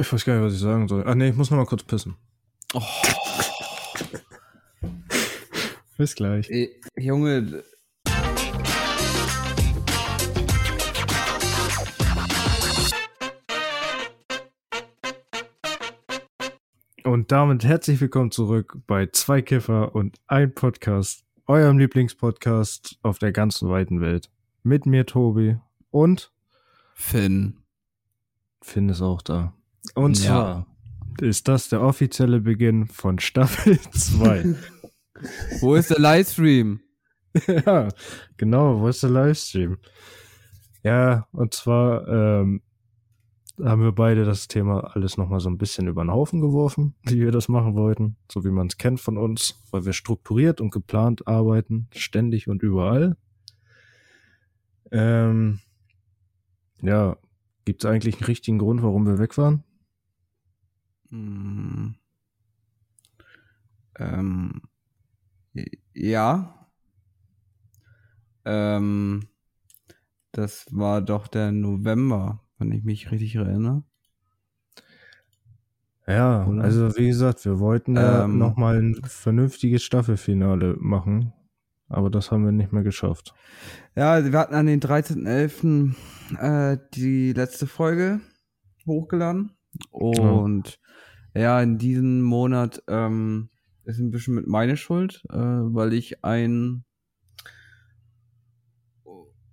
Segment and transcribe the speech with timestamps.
[0.00, 1.02] Ich weiß gar nicht, was ich sagen soll.
[1.08, 2.14] Ah nee, ich muss noch mal kurz pissen.
[2.72, 2.80] Oh.
[5.98, 6.48] Bis gleich.
[6.48, 7.64] Ey, Junge.
[17.02, 23.32] Und damit herzlich willkommen zurück bei Zwei Kiffer und ein Podcast, eurem Lieblingspodcast auf der
[23.32, 24.30] ganzen weiten Welt.
[24.62, 25.56] Mit mir Tobi
[25.90, 26.30] und
[26.94, 27.64] Finn.
[28.62, 29.57] Finn ist auch da.
[29.98, 30.24] Und Ja.
[30.26, 30.66] zwar
[31.20, 34.54] ist das der offizielle Beginn von Staffel 2.
[35.60, 36.80] Wo ist der Livestream?
[37.46, 37.88] ja,
[38.36, 39.76] genau, wo ist der Livestream?
[40.84, 42.62] Ja, und zwar ähm,
[43.60, 47.20] haben wir beide das Thema alles nochmal so ein bisschen über den Haufen geworfen, wie
[47.20, 50.70] wir das machen wollten, so wie man es kennt von uns, weil wir strukturiert und
[50.70, 53.16] geplant arbeiten, ständig und überall.
[54.92, 55.58] Ähm,
[56.80, 57.16] ja,
[57.64, 59.64] gibt es eigentlich einen richtigen Grund, warum wir weg waren?
[61.10, 61.94] Hm.
[63.98, 64.62] Ähm.
[65.94, 66.68] Ja.
[68.44, 69.28] Ähm.
[70.32, 73.82] Das war doch der November, wenn ich mich richtig erinnere.
[76.06, 76.62] Ja, Oder?
[76.62, 78.38] also wie gesagt, wir wollten ja Ähm.
[78.38, 81.34] nochmal ein vernünftiges Staffelfinale machen,
[81.88, 83.34] aber das haben wir nicht mehr geschafft.
[83.94, 85.94] Ja, wir hatten an den 13.11.
[86.38, 88.20] Äh, die letzte Folge
[88.86, 89.52] hochgeladen.
[89.90, 90.78] Und
[91.38, 93.48] ja, in diesem Monat ähm,
[93.84, 96.84] ist ein bisschen mit meine Schuld, äh, weil ich einen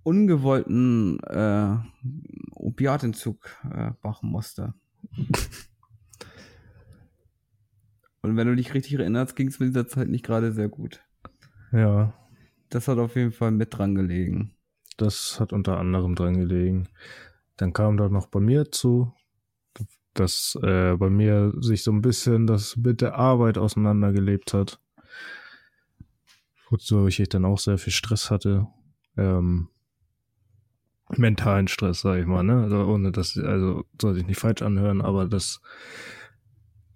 [0.02, 1.76] ungewollten äh,
[2.54, 4.74] Opiatentzug äh, machen musste.
[8.22, 10.68] Und wenn du dich richtig erinnerst, ging es mir in dieser Zeit nicht gerade sehr
[10.68, 11.00] gut.
[11.72, 12.12] Ja,
[12.70, 14.52] Das hat auf jeden Fall mit dran gelegen.
[14.96, 16.88] das hat unter anderem dran gelegen.
[17.56, 19.12] Dann kam da noch bei mir zu,
[20.18, 24.80] dass äh, bei mir sich so ein bisschen das mit der Arbeit auseinandergelebt hat.
[26.68, 28.66] Wodurch ich dann auch sehr viel Stress hatte.
[29.16, 29.68] Ähm,
[31.16, 32.64] mentalen Stress, sag ich mal, ne?
[32.64, 35.60] Also ohne das, also soll ich nicht falsch anhören, aber das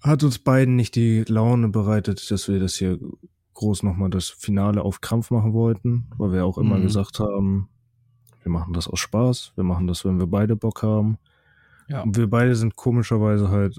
[0.03, 2.99] hat uns beiden nicht die Laune bereitet, dass wir das hier
[3.55, 6.83] groß nochmal das Finale auf Krampf machen wollten, weil wir auch immer Mhm.
[6.83, 7.69] gesagt haben,
[8.43, 11.19] wir machen das aus Spaß, wir machen das, wenn wir beide Bock haben.
[11.91, 12.03] Ja.
[12.03, 13.77] Und wir beide sind komischerweise halt,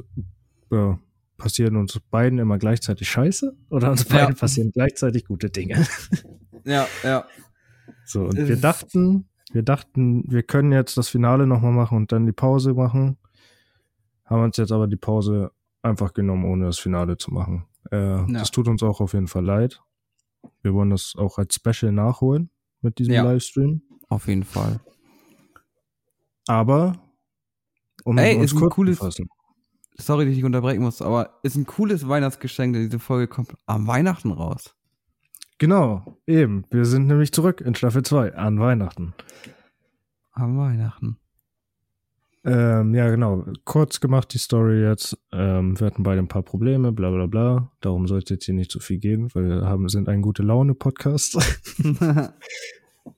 [0.69, 0.99] ja,
[1.37, 4.17] passieren uns beiden immer gleichzeitig Scheiße oder uns Ja.
[4.17, 5.85] beiden passieren gleichzeitig gute Dinge.
[6.63, 7.25] Ja, ja.
[8.05, 12.11] So, und Es wir dachten, wir dachten, wir können jetzt das Finale nochmal machen und
[12.11, 13.17] dann die Pause machen.
[14.25, 15.49] Haben uns jetzt aber die Pause
[15.81, 17.65] einfach genommen, ohne das Finale zu machen.
[17.89, 19.81] Äh, Das tut uns auch auf jeden Fall leid.
[20.61, 22.51] Wir wollen das auch als Special nachholen
[22.81, 23.23] mit diesem Ja.
[23.23, 23.81] Livestream.
[24.07, 24.79] Auf jeden Fall.
[26.47, 26.93] Aber
[28.03, 28.99] um Ey, ist ein cooles-.
[29.97, 33.87] Sorry, dass ich unterbrechen muss, aber ist ein cooles Weihnachtsgeschenk, denn diese Folge kommt am
[33.87, 34.75] Weihnachten raus.
[35.57, 36.65] Genau, eben.
[36.71, 39.13] Wir sind nämlich zurück in Staffel 2 an Weihnachten.
[40.31, 41.17] Am Weihnachten.
[42.43, 43.45] Ähm, ja, genau.
[43.65, 45.15] Kurz gemacht die Story jetzt.
[45.31, 47.71] Ähm, wir hatten beide ein paar Probleme, bla bla bla.
[47.81, 50.41] Darum soll es jetzt hier nicht so viel gehen, weil wir haben, sind ein gute
[50.41, 51.37] Laune-Podcast.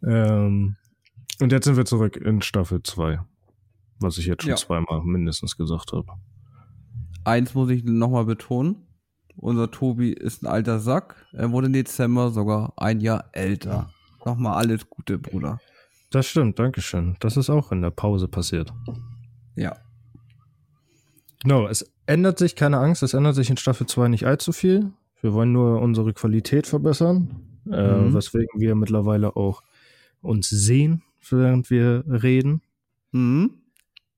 [0.05, 0.75] ähm,
[1.39, 3.19] und jetzt sind wir zurück in Staffel 2.
[4.03, 4.55] Was ich jetzt schon Ja.
[4.57, 6.07] zweimal mindestens gesagt habe.
[7.23, 8.75] Eins muss ich nochmal betonen.
[9.35, 11.25] Unser Tobi ist ein alter Sack.
[11.31, 13.89] Er wurde im Dezember sogar ein Jahr älter.
[14.25, 15.59] Nochmal alles Gute, Bruder.
[16.11, 17.15] Das stimmt, Dankeschön.
[17.19, 18.71] Das ist auch in der Pause passiert.
[19.55, 19.75] Ja.
[21.41, 24.91] Genau, es ändert sich, keine Angst, es ändert sich in Staffel 2 nicht allzu viel.
[25.21, 28.13] Wir wollen nur unsere Qualität verbessern, äh, Mhm.
[28.13, 29.63] weswegen wir mittlerweile auch
[30.21, 32.61] uns sehen, während wir reden,
[33.11, 33.51] Mhm.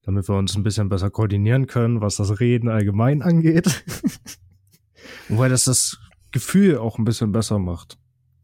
[0.05, 3.83] Damit wir uns ein bisschen besser koordinieren können, was das Reden allgemein angeht.
[5.29, 5.97] Wobei das das
[6.31, 7.97] Gefühl auch ein bisschen besser macht,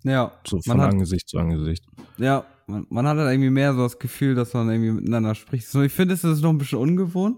[0.03, 0.31] Ja.
[0.45, 1.85] so von hat- Angesicht zu Angesicht.
[2.17, 5.67] Ja, man, man hat halt irgendwie mehr so das Gefühl, dass man irgendwie miteinander spricht.
[5.67, 7.37] So, ich finde, es ist noch ein bisschen ungewohnt.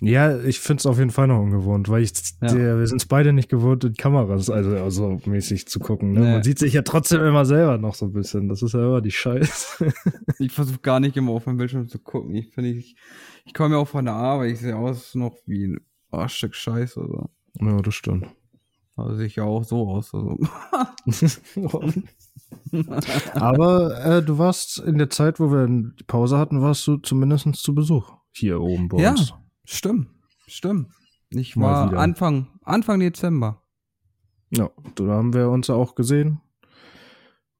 [0.00, 2.12] Ja, ich finde es auf jeden Fall noch ungewohnt, weil ich,
[2.42, 2.48] Ja.
[2.48, 6.12] der, wir sind es beide nicht gewohnt, in Kameras, also, also mäßig zu gucken.
[6.12, 6.20] Ne?
[6.20, 6.32] Nee.
[6.32, 8.48] Man sieht sich ja trotzdem immer selber noch so ein bisschen.
[8.48, 9.92] Das ist ja immer die Scheiße.
[10.40, 12.34] Ich versuche gar nicht immer auf meinem Bildschirm zu gucken.
[12.34, 12.96] Ich finde, ich,
[13.44, 14.50] ich komme ja auch von der Arbeit.
[14.52, 15.80] Ich sehe aus noch wie ein
[16.10, 17.00] oh, Stück Scheiße.
[17.00, 17.30] Also.
[17.60, 18.26] ja, das stimmt.
[18.96, 20.12] also sehe ich ja auch so aus.
[20.12, 20.36] Also.
[23.34, 27.54] Aber äh, du warst in der Zeit, wo wir die Pause hatten, warst du zumindest
[27.56, 29.10] zu Besuch hier oben bei Ja.
[29.10, 29.32] uns.
[29.64, 30.08] Stimmt,
[30.46, 30.88] stimmt.
[31.30, 32.00] Ich Mal war wieder.
[32.00, 33.62] Anfang, Anfang Dezember.
[34.50, 36.40] Ja, da haben wir uns ja auch gesehen.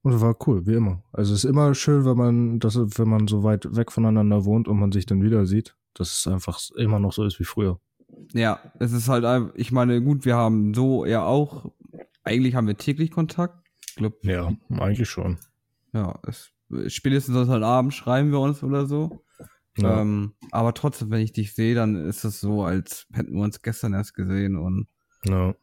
[0.01, 1.03] Und war cool, wie immer.
[1.11, 4.67] Also es ist immer schön, wenn man, das, wenn man so weit weg voneinander wohnt
[4.67, 7.79] und man sich dann wieder sieht, dass es einfach immer noch so ist wie früher.
[8.33, 11.71] Ja, es ist halt, ich meine, gut, wir haben so ja auch,
[12.23, 13.67] eigentlich haben wir täglich Kontakt.
[13.89, 15.39] Ich glaub, Ja, eigentlich schon.
[15.91, 16.51] ja, es,
[16.87, 19.24] spätestens heute Abend schreiben wir uns oder so.
[19.77, 20.01] Ja.
[20.01, 23.61] Ähm, aber trotzdem, wenn ich dich sehe, dann ist es so, als hätten wir uns
[23.61, 24.87] gestern erst gesehen und
[25.25, 25.53] ja.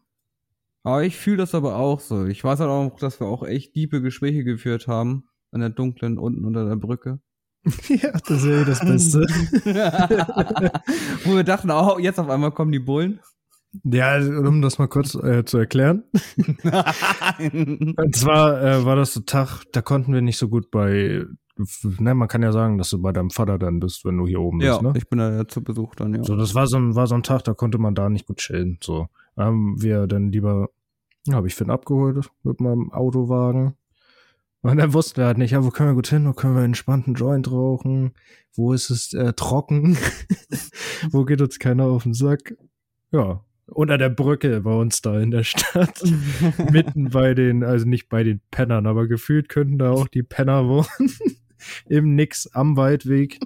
[0.83, 2.27] aber ich fühle das aber auch so.
[2.27, 6.19] Ich weiß halt auch, dass wir auch echt tiefe Gespräche geführt haben an der dunklen
[6.19, 7.21] unten unter der Brücke.
[7.89, 9.21] ja, das ist ja das Beste.
[11.25, 13.21] Wo wir dachten, oh, jetzt auf einmal kommen die Bullen.
[13.85, 16.03] ja, um das mal kurz äh, zu erklären.
[17.39, 21.25] Und zwar äh, war das so Tag, da konnten wir nicht so gut bei,
[21.57, 24.41] ne, man kann ja sagen, dass du bei deinem Vater dann bist, wenn du hier
[24.41, 24.93] oben ja, bist, ne?
[24.97, 26.25] ich bin da zu Besuch dann, ja.
[26.25, 28.39] So, das war so ein, war so ein Tag, da konnte man da nicht gut
[28.39, 28.79] chillen.
[28.83, 30.71] So, haben wir dann lieber,
[31.27, 33.75] ja, habe ich Finn abgeholt mit meinem Autowagen.
[34.63, 36.63] Und dann wussten wir halt nicht, ja, wo können wir gut hin, wo können wir
[36.63, 38.13] entspannten Joint rauchen,
[38.55, 39.99] wo ist es äh, trocken,
[41.11, 42.55] wo geht uns keiner auf den Sack.
[43.11, 46.03] Ja, unter der Brücke bei uns da in der Stadt,
[46.73, 50.67] mitten bei den, also nicht bei den Pennern, aber gefühlt könnten da auch die Penner
[50.69, 51.13] wohnen,
[51.89, 53.41] im Nix am Waldweg.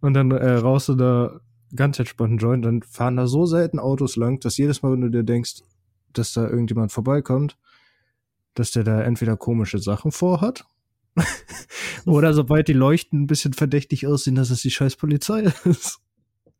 [0.00, 1.40] Und dann äh, rauchst du da
[1.74, 5.10] ganz entspannten Joint, dann fahren da so selten Autos lang, dass jedes Mal, wenn du
[5.10, 5.62] dir denkst,
[6.12, 7.56] dass da irgendjemand vorbeikommt,
[8.54, 10.64] dass der da entweder komische Sachen vorhat
[12.06, 15.98] oder sobald die Leuchten ein bisschen verdächtig aussehen, dass es die scheiß Polizei ist.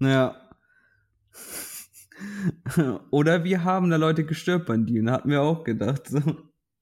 [0.00, 0.36] Ja.
[3.10, 6.08] Oder wir haben da Leute gestört bei denen, hatten wir auch gedacht.
[6.08, 6.20] So.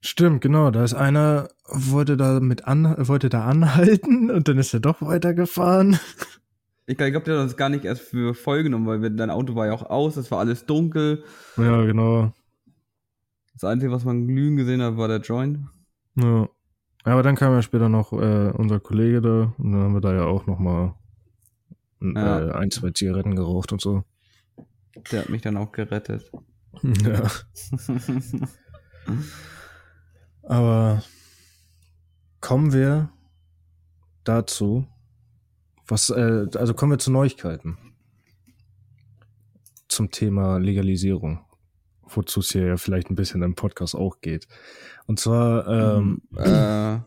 [0.00, 0.70] Stimmt, genau.
[0.70, 5.00] Da ist einer, wollte da mit an, wollte da anhalten und dann ist er doch
[5.02, 5.98] weitergefahren.
[6.86, 9.30] Ich glaube, glaub, der hat uns gar nicht erst für voll genommen, weil wir, dein
[9.30, 11.22] Auto war ja auch aus, es war alles dunkel.
[11.56, 12.32] Ja, genau.
[13.54, 15.60] Das Einzige, was man glühen gesehen hat, war der Joint.
[16.16, 16.48] Ja.
[17.04, 20.12] Aber dann kam ja später noch äh, unser Kollege da und dann haben wir da
[20.14, 20.94] ja auch noch mal
[22.00, 22.48] Ja.
[22.48, 24.02] äh, ein, zwei Zigaretten geraucht und so.
[25.10, 26.30] Der hat mich dann auch gerettet.
[26.82, 27.30] Ja.
[30.42, 31.02] Aber
[32.40, 33.10] kommen wir
[34.24, 34.86] dazu,
[35.86, 37.78] was, äh, also kommen wir zu Neuigkeiten.
[39.88, 41.44] Zum Thema Legalisierung.
[42.02, 44.46] Wozu es hier ja vielleicht ein bisschen im Podcast auch geht.
[45.06, 46.98] Und zwar, ähm, äh,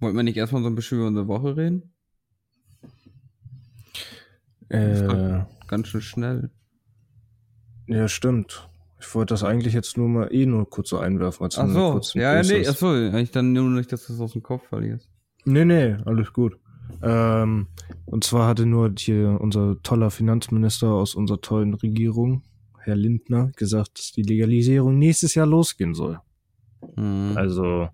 [0.00, 1.92] wollten wir nicht erstmal so ein bisschen über unsere Woche reden?
[4.68, 6.50] äh, Ganz schön schnell.
[7.86, 8.68] ja, stimmt.
[8.98, 11.44] Ich wollte das eigentlich jetzt nur mal eh nur kurz so einwerfen.
[11.44, 14.20] Als Ach so, ja, ja, nee, ach so, ich dann nur nicht, dass du es
[14.20, 15.08] aus dem Kopf verlierst.
[15.44, 16.58] Nee, nee, alles gut.
[17.02, 17.68] Ähm,
[18.06, 22.42] und zwar hatte nur hier unser toller Finanzminister aus unserer tollen Regierung,
[22.78, 26.20] Herr Lindner, gesagt, dass die Legalisierung nächstes Jahr losgehen soll.
[26.96, 27.32] Mhm.
[27.36, 27.88] Also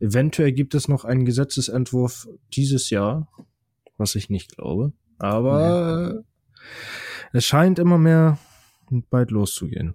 [0.00, 3.28] eventuell gibt es noch einen Gesetzesentwurf dieses Jahr,
[3.98, 4.92] was ich nicht glaube.
[5.18, 6.24] Aber
[7.32, 8.38] es scheint immer mehr
[9.10, 9.94] bald loszugehen.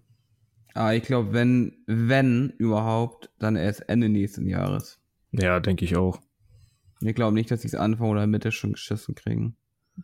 [0.73, 4.99] Aber ich glaube, wenn, wenn überhaupt, dann erst Ende nächsten Jahres.
[5.31, 6.19] Ja, denke ich auch.
[7.01, 9.55] Ich glaube nicht, dass sie es Anfang oder Mitte schon geschissen kriegen.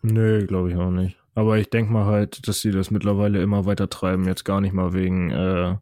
[0.02, 1.18] Nö, glaube ich auch nicht.
[1.34, 4.26] Aber ich denke mal halt, dass sie das mittlerweile immer weiter treiben.
[4.26, 5.76] Jetzt gar nicht mal wegen äh,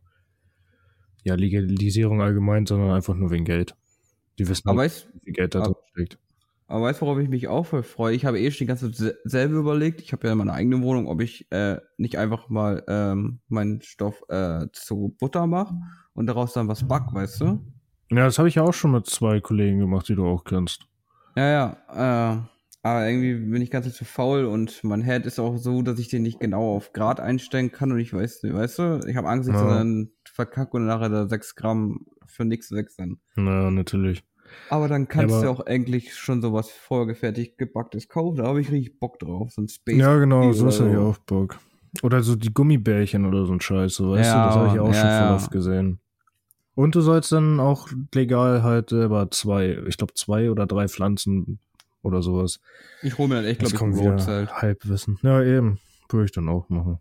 [1.23, 3.75] ja, Legalisierung allgemein, sondern einfach nur wegen Geld.
[4.39, 6.19] Die wissen, Aber auch, weißt, wie viel Geld da aber- drin steckt.
[6.73, 8.15] Aber weißt worauf ich mich auch voll freue?
[8.15, 10.01] Ich habe eh schon die ganze Zeit se- selber überlegt.
[10.01, 14.23] Ich habe ja meine eigene Wohnung, ob ich äh, nicht einfach mal ähm, meinen Stoff
[14.29, 15.75] äh, zu Butter mache
[16.13, 17.45] und daraus dann was back, weißt du?
[18.11, 20.85] Ja, das habe ich ja auch schon mit zwei Kollegen gemacht, die du auch kennst.
[21.35, 22.33] Ja, ja.
[22.35, 22.41] Äh,
[22.85, 26.09] aber irgendwie bin ich ganz zu faul und mein Head ist auch so, dass ich
[26.09, 29.47] den nicht genau auf Grad einstellen kann und ich weiß, weißt du, ich habe Angst,
[29.47, 29.67] dass Ja.
[29.67, 33.19] ich dann verkacke und nachher da 6 Gramm für nichts weg sind.
[33.35, 34.23] Na, natürlich.
[34.69, 38.37] Aber dann kannst Ja, du aber- auch eigentlich schon sowas vorgefertigt gebacktes kaufen.
[38.37, 39.51] Da habe ich richtig Bock drauf.
[39.51, 39.97] So ein Space.
[39.97, 41.59] Ja, genau, so ist ja auch Bock.
[42.01, 44.79] Oder so die Gummibärchen oder so ein Scheiß, so, weißt Ja, du, das habe ich
[44.81, 45.99] auch ja, schon voll oft gesehen.
[46.75, 51.59] Und du sollst dann auch legal halt selber zwei, ich glaube zwei oder drei Pflanzen
[52.01, 52.59] oder sowas.
[53.03, 54.51] Ich hole mir dann echt, glaube ich, kommt wieder Roadzelt.
[54.61, 55.19] Halbwissen.
[55.21, 55.79] Ja, eben.
[56.09, 56.97] Würde ich dann auch machen.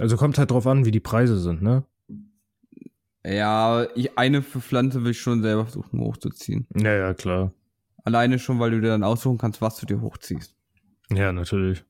[0.00, 1.84] Also kommt halt drauf an, wie die Preise sind, ne?
[3.24, 6.66] Ja, ich, eine für Pflanze will ich schon selber versuchen hochzuziehen.
[6.74, 7.52] Ja, ja, klar.
[8.04, 10.56] Alleine schon, weil du dir dann aussuchen kannst, was du dir hochziehst.
[11.10, 11.84] Ja, natürlich.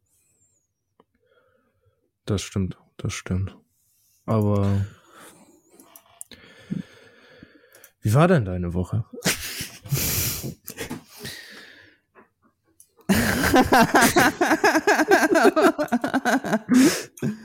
[2.26, 3.56] Das stimmt, das stimmt.
[4.26, 4.84] Aber
[8.02, 9.06] wie war denn deine Woche?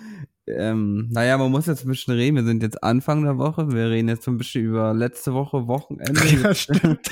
[0.47, 2.37] Ähm, naja, man muss jetzt ein bisschen reden.
[2.37, 3.71] Wir sind jetzt Anfang der Woche.
[3.71, 6.55] Wir reden jetzt ein bisschen über letzte Woche, Wochenende.
[6.55, 7.09] stimmt.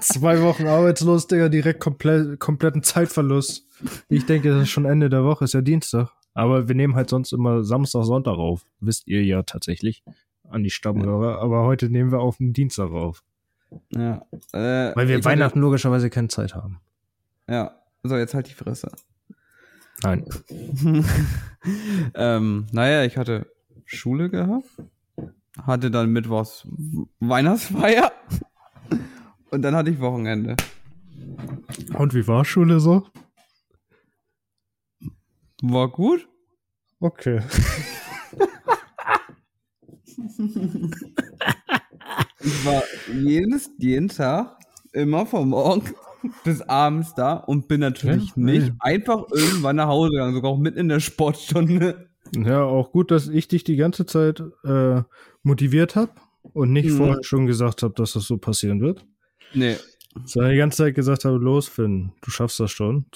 [0.00, 3.66] Zwei Wochen arbeitslos, Digga, direkt komplett, kompletten Zeitverlust.
[4.08, 6.10] Ich denke, das ist schon Ende der Woche, ist ja Dienstag.
[6.34, 8.66] Aber wir nehmen halt sonst immer Samstag, Sonntag auf.
[8.80, 10.02] Wisst ihr ja tatsächlich
[10.48, 11.40] an die Stammhörer.
[11.40, 13.22] Aber heute nehmen wir auf den Dienstag auf.
[13.90, 14.26] Ja.
[14.52, 16.80] Äh, Weil wir Weihnachten Hatte, logischerweise keine Zeit haben.
[17.48, 17.72] ja.
[18.02, 18.88] So, jetzt halt die Fresse.
[20.02, 20.24] Nein.
[22.14, 23.50] ähm, naja, ich hatte
[23.84, 24.68] Schule gehabt.
[25.62, 26.66] Hatte dann Mittwochs
[27.20, 28.12] Weihnachtsfeier.
[29.50, 30.56] Und dann hatte ich Wochenende.
[31.94, 33.06] Und wie war Schule so?
[35.62, 36.28] War gut.
[37.00, 37.40] Okay.
[42.40, 44.58] Ich war jedes, jeden Tag
[44.92, 45.82] immer vom Morgen
[46.44, 48.74] bis abends da und bin natürlich Ja, nicht ja.
[48.80, 52.08] einfach irgendwann nach Hause gegangen, sogar auch mitten in der Sportstunde.
[52.34, 55.02] Ja, auch gut, dass ich dich die ganze Zeit äh,
[55.42, 56.10] motiviert habe
[56.42, 56.96] und nicht Mhm.
[56.96, 59.06] vorher schon gesagt habe, dass das so passieren wird.
[59.54, 59.76] Nee.
[60.24, 63.06] Sondern die ganze Zeit gesagt habe, los, Finn, du schaffst das schon.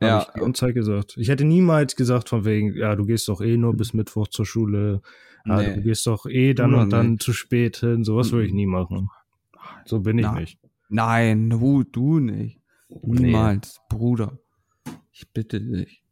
[0.00, 1.14] Ja, ich die ganze Zeit gesagt.
[1.16, 4.44] Ich hätte niemals gesagt von wegen, ja, du gehst doch eh nur bis Mittwoch zur
[4.46, 5.00] Schule.
[5.46, 5.74] Ja, Nee.
[5.74, 7.22] du gehst doch eh dann und dann nicht.
[7.22, 8.02] zu spät hin.
[8.04, 9.10] Sowas würde ich nie machen.
[9.84, 10.40] So bin ich Nein.
[10.42, 10.58] nicht.
[10.94, 12.60] Nein, du, du nicht.
[12.88, 14.38] Niemals, Bruder.
[15.10, 16.04] Ich bitte dich.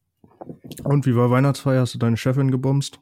[0.83, 1.83] Und wie war Weihnachtsfeier?
[1.83, 2.99] Hast du deine Chefin gebumst?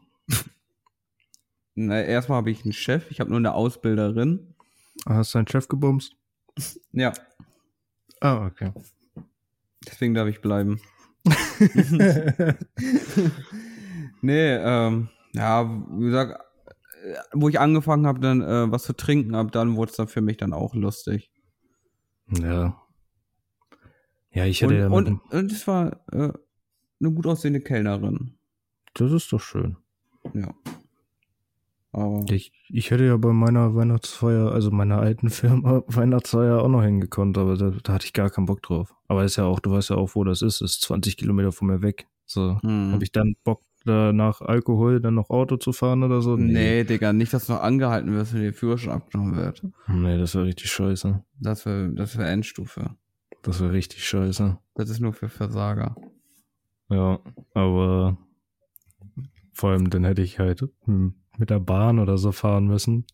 [1.75, 4.55] Na, erstmal habe ich einen Chef, ich habe nur eine Ausbilderin.
[5.07, 6.15] Hast du deinen Chef gebumst?
[6.93, 7.15] Ja,
[8.21, 8.73] Ah, okay.
[9.87, 10.81] deswegen darf ich bleiben.
[14.23, 16.39] Nee, ähm, ja, wie gesagt,
[17.05, 20.09] äh, wo ich angefangen habe, dann äh, was zu trinken habe, dann wurde es dann
[20.09, 21.31] für mich dann auch lustig.
[22.31, 22.81] Ja.
[24.33, 26.33] Ja, ich Und, hätte ja mit, und, und es war äh,
[27.01, 28.39] eine gut aussehende Kellnerin.
[28.95, 29.77] Das ist doch schön.
[30.35, 30.55] Ja.
[31.93, 36.83] Aber Ich, ich hätte ja bei meiner Weihnachtsfeier, also meiner alten Firma, Weihnachtsfeier auch noch
[36.83, 38.95] hingekonnt, aber da, da hatte ich gar keinen Bock drauf.
[39.09, 41.69] Aber ist ja auch, du weißt ja auch, wo das ist, ist 20 Kilometer von
[41.69, 42.07] mir weg.
[42.27, 42.93] So, hm.
[42.93, 46.37] habe ich dann Bock, da nach Alkohol dann noch Auto zu fahren oder so?
[46.37, 49.63] nee, Digga, nicht, dass du noch angehalten wirst, wenn dir Führerschein abgenommen wird.
[49.89, 51.23] Nee, das wäre richtig scheiße.
[51.39, 52.97] Das wäre das wär Endstufe.
[53.43, 54.59] Das wäre richtig scheiße.
[54.75, 55.97] Das ist nur für Versager.
[56.91, 57.21] Ja,
[57.55, 58.19] aber
[59.53, 63.07] vor allem dann hätte ich halt hm, mit der Bahn oder so fahren müssen.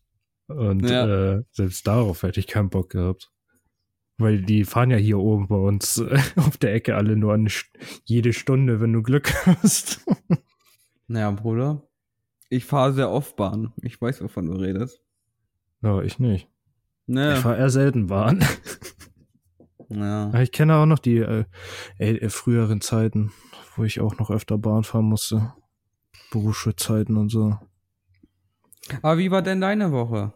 [0.47, 1.35] Und Ja.
[1.35, 3.31] äh, selbst darauf hätte ich keinen Bock gehabt.
[4.17, 7.49] Weil die fahren ja hier oben bei uns äh, auf der Ecke alle nur eine,
[8.05, 10.05] jede Stunde, wenn du Glück hast.
[11.07, 11.83] Naja, Bruder,
[12.49, 13.73] ich fahre sehr oft Bahn.
[13.81, 15.01] Ich weiß, wovon du redest.
[15.81, 16.49] ja, ich nicht.
[17.07, 18.43] Ich Naja, fahre eher selten Bahn.
[19.89, 20.33] ja.
[20.41, 21.45] Ich kenne auch noch die äh,
[21.97, 23.31] äh, äh, früheren Zeiten,
[23.75, 25.53] wo ich auch noch öfter Bahn fahren musste.
[26.31, 27.57] Berufsschulzeiten und so.
[29.01, 30.33] Aber wie war denn deine Woche?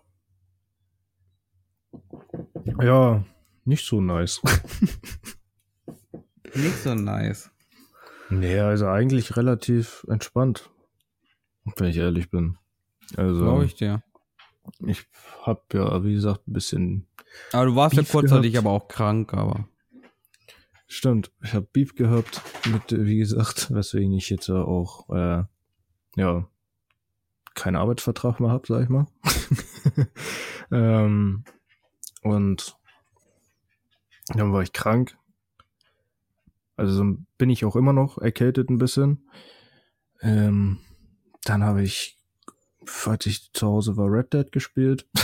[2.82, 3.24] Ja,
[3.66, 4.42] nicht so nice.
[6.54, 7.50] Nicht so nice.
[8.32, 10.72] Nee, also eigentlich relativ entspannt,
[11.76, 12.58] wenn ich ehrlich bin.
[13.18, 14.04] Also Glaube ich dir.
[14.86, 15.06] ich
[15.42, 17.08] hab ja, wie gesagt, ein bisschen
[17.52, 18.66] Aber du warst ja Beef kurzzeitig gehabt.
[18.66, 19.68] aber auch krank, aber.
[20.88, 25.44] Stimmt, ich habe Beef gehabt mit, wie gesagt, weswegen ich jetzt ja auch, äh,
[26.16, 26.48] ja,
[27.54, 29.08] keinen Arbeitsvertrag mehr hab, sag ich mal.
[30.72, 31.44] ähm,
[32.22, 32.78] und
[34.28, 35.18] dann war ich krank.
[36.82, 39.30] Also so bin ich auch immer noch erkältet ein bisschen.
[40.22, 40.80] Ähm,
[41.44, 42.20] dann habe ich,
[43.06, 45.08] als ich zu Hause war, Red Dead gespielt.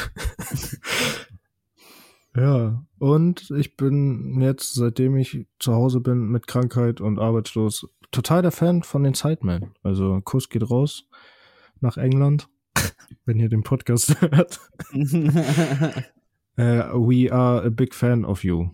[2.36, 8.44] Ja, und ich bin jetzt, seitdem ich zu Hause bin mit Krankheit und arbeitslos, total
[8.44, 9.74] der Fan von den Sidemen.
[9.82, 11.08] Also Kuss geht raus
[11.82, 12.48] nach England,
[13.26, 14.60] wenn ihr den Podcast hört.
[16.60, 18.70] Äh, we are a big fan of you.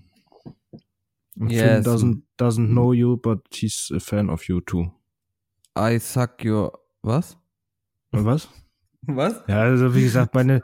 [1.37, 1.61] Und Yes.
[1.61, 4.91] Finn doesn't, doesn't know you, but he's a fan of you too.
[5.75, 6.71] I suck your.
[7.01, 7.37] Was?
[8.11, 8.47] Was?
[9.05, 9.43] Was?
[9.47, 10.61] Ja, also wie gesagt, meine,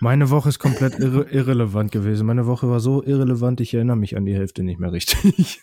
[0.00, 2.26] meine Woche ist komplett irre, irrelevant gewesen.
[2.26, 5.62] Meine Woche war so irrelevant, ich erinnere mich an die Hälfte nicht mehr richtig.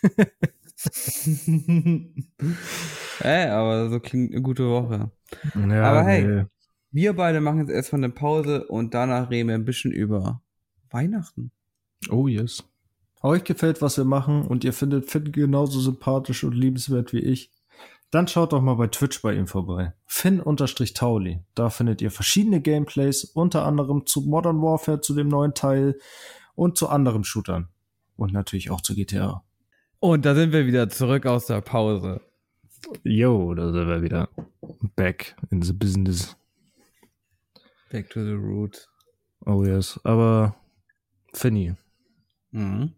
[3.20, 5.10] Ey, aber so klingt eine gute Woche.
[5.54, 6.26] ja, Aber hey.
[6.26, 6.44] nee.
[6.90, 10.40] Wir beide machen jetzt erstmal eine Pause und danach reden wir ein bisschen über
[10.90, 11.50] Weihnachten.
[12.08, 12.64] Oh yes.
[13.24, 17.50] Euch gefällt, was wir machen und ihr findet Finn genauso sympathisch und liebenswert wie ich,
[18.10, 19.94] dann schaut doch mal bei Twitch bei ihm vorbei.
[20.06, 21.42] Finn-Tauli.
[21.54, 25.98] Da findet ihr verschiedene Gameplays, unter anderem zu Modern Warfare, zu dem neuen Teil
[26.54, 27.68] und zu anderen Shootern.
[28.16, 29.42] Und natürlich auch zu GTA.
[30.00, 32.20] Und da sind wir wieder zurück aus der Pause.
[33.04, 34.28] Yo, da sind wir wieder.
[34.96, 36.36] Back in the business.
[37.90, 38.86] Back to the root.
[39.46, 39.98] Oh yes.
[40.04, 40.54] Aber
[41.32, 41.74] Finny,
[42.54, 42.92] Mhm.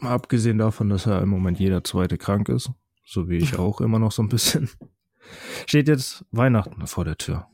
[0.00, 2.70] Mal abgesehen davon, dass ja im Moment jeder zweite krank ist,
[3.04, 4.70] so wie ich auch immer noch so ein bisschen,
[5.66, 7.46] steht jetzt Weihnachten vor der Tür.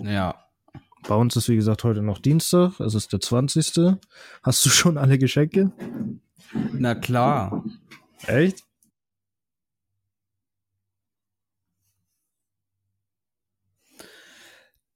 [0.00, 0.34] Ja.
[1.06, 3.98] Bei uns ist wie gesagt heute noch Dienstag, es ist der 20.
[4.42, 5.70] Hast du schon alle Geschenke?
[6.72, 7.62] Na klar.
[8.26, 8.64] Echt?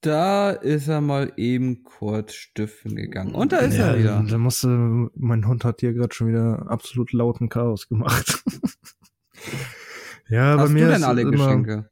[0.00, 3.35] Da ist er mal eben kurz stiften gegangen.
[3.35, 4.25] Und da ist ja, er wieder.
[4.28, 4.69] Da musste,
[5.14, 8.45] mein Hund hat hier gerade schon wieder absolut lauten Chaos gemacht.
[10.28, 11.90] ja, Hast bei mir du denn ist alle immer, Geschenke?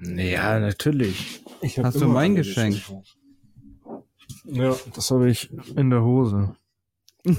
[0.00, 1.44] Ja, natürlich.
[1.82, 2.76] Hast du mein Geschenk?
[2.76, 3.02] Geschenke.
[4.44, 6.56] Ja, das habe ich in der Hose.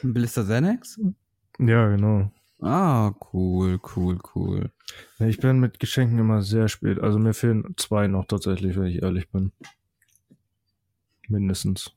[0.00, 1.00] Ein Blister Xanax?
[1.58, 2.30] Ja, genau.
[2.60, 4.72] Ah, cool, cool, cool.
[5.20, 6.98] Ich bin mit Geschenken immer sehr spät.
[6.98, 9.52] Also mir fehlen zwei noch tatsächlich, wenn ich ehrlich bin.
[11.28, 11.92] Mindestens.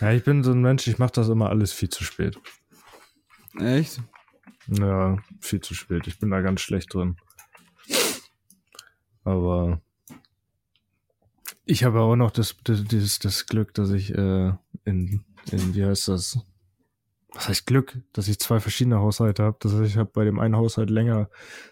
[0.00, 2.38] Ja, ich bin so ein Mensch, ich mache das immer alles viel zu spät.
[3.58, 4.00] Echt?
[4.68, 6.06] Ja, viel zu spät.
[6.06, 7.16] Ich bin da ganz schlecht drin.
[9.22, 9.80] Aber
[11.66, 14.52] ich habe auch noch das, das, dieses, das Glück, dass ich äh,
[14.84, 16.38] in, in, wie heißt das?
[17.34, 17.98] Was heißt Glück?
[18.12, 19.56] Dass ich zwei verschiedene Haushalte habe.
[19.60, 21.28] Das heißt, ich habe bei dem einen Haushalt länger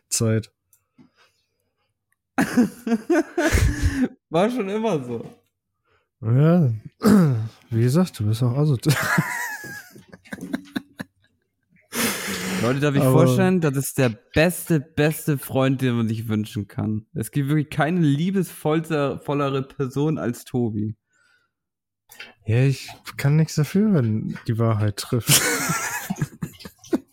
[0.08, 0.52] Zeit.
[4.30, 5.24] War schon immer so.
[6.20, 6.72] Ja,
[7.70, 8.96] wie gesagt, du bist auch asozial.
[12.62, 16.68] Leute, darf ich Aber- vorstellen, das ist der beste, beste Freund, den man sich wünschen
[16.68, 17.06] kann.
[17.12, 20.94] Es gibt wirklich keine liebesvollere Person als Tobi.
[22.44, 25.40] Ja, ich kann nichts dafür, wenn die Wahrheit trifft.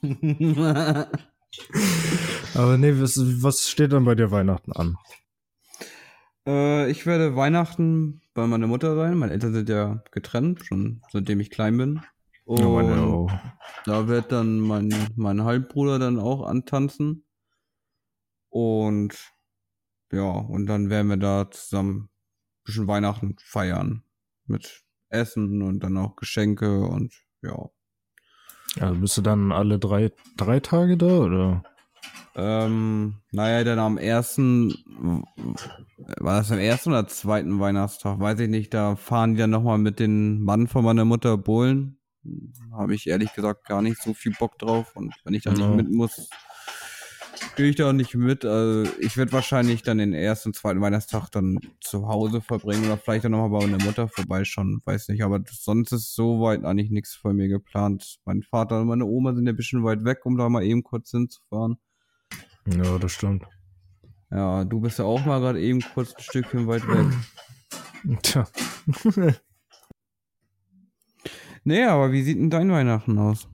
[2.55, 4.97] Aber nee, was, was steht dann bei dir Weihnachten an?
[6.47, 9.17] äh, ich werde Weihnachten bei meiner Mutter sein.
[9.17, 12.01] Meine Eltern sind ja getrennt, schon seitdem ich klein bin.
[12.45, 13.31] Und Ja, meine auch.
[13.85, 17.25] da wird dann mein, mein Halbbruder dann auch antanzen.
[18.49, 19.15] Und
[20.11, 22.09] ja, und dann werden wir da zusammen ein
[22.63, 24.03] bisschen Weihnachten feiern.
[24.47, 27.69] Mit Essen und dann auch Geschenke und ja.
[28.79, 31.63] Also bist du dann alle drei, drei Tage da oder?
[32.35, 34.73] Ähm, naja, dann am ersten,
[36.19, 38.19] war das am ersten oder zweiten Weihnachtstag?
[38.19, 41.97] Weiß ich nicht, da fahren die dann nochmal mit den Mann von meiner Mutter Bohlen.
[42.71, 44.95] Habe ich ehrlich gesagt gar nicht so viel Bock drauf.
[44.95, 45.57] Und wenn ich da Ja.
[45.57, 46.29] nicht mit muss,
[47.55, 48.45] gehe ich da nicht mit.
[48.45, 52.97] Also ich werde wahrscheinlich dann den ersten und zweiten Weihnachtstag dann zu Hause verbringen oder
[52.97, 54.81] vielleicht dann nochmal bei meiner Mutter vorbeischauen.
[54.85, 58.19] Weiß nicht, aber sonst ist soweit eigentlich nichts von mir geplant.
[58.25, 60.83] Mein Vater und meine Oma sind ja ein bisschen weit weg, um da mal eben
[60.83, 61.77] kurz hinzufahren.
[62.67, 63.45] Ja, das stimmt.
[64.31, 67.07] Ja, du bist ja auch mal gerade eben kurz ein Stückchen weit weg.
[68.23, 68.47] Tja.
[71.63, 73.47] Nee, aber wie sieht denn dein Weihnachten aus?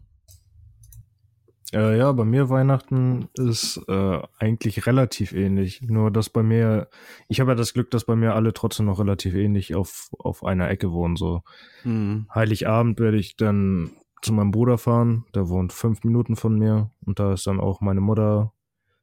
[1.75, 5.81] Äh, ja, bei mir Weihnachten ist äh, eigentlich relativ ähnlich.
[5.81, 6.87] Nur dass bei mir,
[7.27, 10.45] ich habe ja das Glück, dass bei mir alle trotzdem noch relativ ähnlich auf, auf
[10.45, 11.17] einer Ecke wohnen.
[11.17, 11.43] So
[11.81, 12.27] Hm.
[12.33, 15.25] Heiligabend werde ich dann zu meinem Bruder fahren.
[15.35, 16.91] Der wohnt fünf Minuten von mir.
[17.05, 18.53] Und da ist dann auch meine Mutter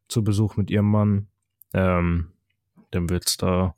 [0.08, 1.28] zu Besuch mit ihrem Mann.
[1.74, 2.32] Ähm,
[2.90, 3.74] dann wird's da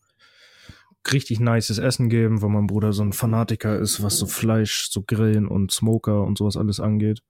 [1.12, 5.02] richtig nices Essen geben, weil mein Bruder so ein Fanatiker ist, was so Fleisch, so
[5.02, 7.22] Grillen und Smoker und sowas alles angeht.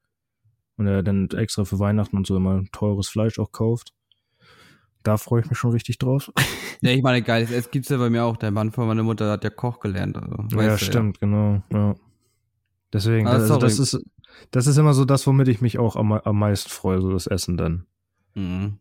[0.77, 3.93] Und er dann extra für Weihnachten und so immer teures Fleisch auch kauft.
[5.05, 6.33] Da freue ich mich schon richtig drauf.
[6.81, 8.37] Ja, ich meine, geiles Essen gibt's ja bei mir auch.
[8.37, 10.19] Der Mann von meiner Mutter hat ja Koch gelernt.
[10.19, 11.63] Also, ja, stimmt, genau.
[11.73, 11.95] Ja.
[12.93, 14.05] Deswegen, Ah, also das ist,
[14.51, 17.27] das ist immer so das, womit ich mich auch am, am meisten freue, so das
[17.27, 17.87] Essen dann.
[18.35, 18.81] Mhm.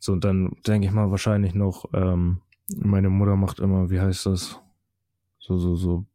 [0.00, 2.40] So, und dann denke ich mal wahrscheinlich noch, ähm,
[2.74, 4.60] meine Mutter macht immer, wie heißt das?
[5.38, 6.06] So, so, so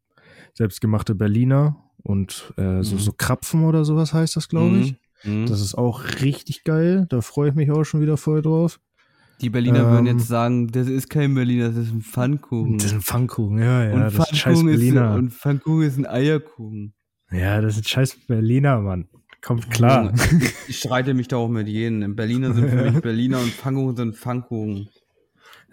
[0.54, 3.00] selbstgemachte Berliner und äh, so, Mhm.
[3.00, 4.96] so Krapfen oder sowas heißt das, glaube ich.
[5.24, 5.46] Mhm.
[5.48, 7.06] Das ist auch richtig geil.
[7.10, 8.80] Da freue ich mich auch schon wieder voll drauf.
[9.42, 12.78] Die Berliner würden Ähm, jetzt sagen, das ist kein Berliner, das ist ein Pfannkuchen.
[12.78, 13.94] Das ist ein Pfannkuchen, ja, ja.
[13.94, 15.14] und das ist scheiß Pfannkuchen ist, Berliner.
[15.16, 16.94] und Pfannkuchen ist ein Eierkuchen.
[17.32, 19.08] ja, das ist scheiß Berliner, Mann.
[19.42, 20.14] Kommt klar.
[20.40, 22.16] Ich, ich streite mich da auch mit jedem.
[22.16, 24.90] Berliner sind für mich Berliner und Pfannkuchen sind Pfannkuchen.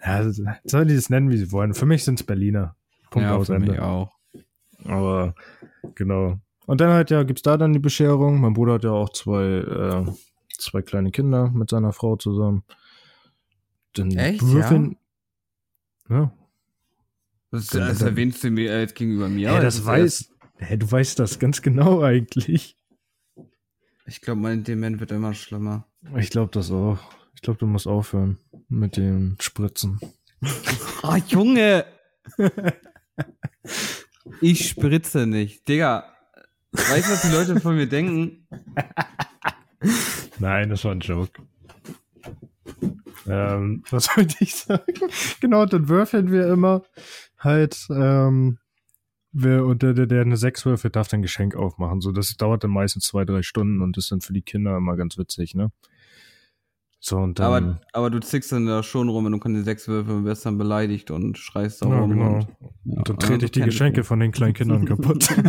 [0.03, 0.23] Ja,
[0.63, 1.75] sollen die das nennen, wie sie wollen.
[1.75, 2.75] Für mich sind's Berliner.
[3.11, 3.83] Punkt ja, aus Ende.
[3.83, 4.11] auch.
[4.85, 5.35] Aber
[5.95, 6.39] genau.
[6.65, 8.39] Und dann halt ja, gibt's da dann die Bescherung.
[8.41, 10.05] Mein Bruder hat ja auch zwei, äh,
[10.57, 12.63] zwei kleine Kinder mit seiner Frau zusammen.
[13.93, 14.97] Dann Echt, würfeln.
[16.09, 16.31] Ja.
[17.51, 19.51] Das, Dann- das dann- erwähnst du mir jetzt gegenüber mir.
[19.51, 20.29] Ja, das weiß.
[20.57, 22.75] Hä, du weißt das ganz genau eigentlich.
[24.05, 25.87] Ich glaube, mein Dement wird immer schlimmer.
[26.17, 26.99] Ich glaube das auch.
[27.33, 29.99] Ich glaube, du musst aufhören mit den Spritzen.
[31.03, 31.85] oh, Junge!
[34.41, 35.67] ich spritze nicht.
[35.67, 36.05] Digga,
[36.71, 38.47] weißt du, was die Leute von mir denken?
[40.39, 41.41] Nein, das war ein Joke.
[43.27, 44.93] Ähm, was wollte ich sagen?
[45.39, 46.83] genau, dann würfeln wir immer
[47.37, 48.57] halt, ähm,
[49.31, 52.01] wer, und der, der, der eine 6 würfelt, darf dann ein Geschenk aufmachen.
[52.01, 54.95] So, das dauert dann meistens zwei, drei Stunden und ist dann für die Kinder immer
[54.95, 55.71] ganz witzig, ne?
[57.01, 57.45] So, und dann.
[57.45, 60.45] Aber, aber du zickst dann da schon rum, wenn du keine 6 würfeln und wirst
[60.45, 62.09] dann beleidigt und schreist da ja, rum.
[62.09, 62.33] genau.
[62.35, 62.47] Und,
[62.83, 65.29] und dann trete also ich die Geschenke von den kleinen Kindern kaputt.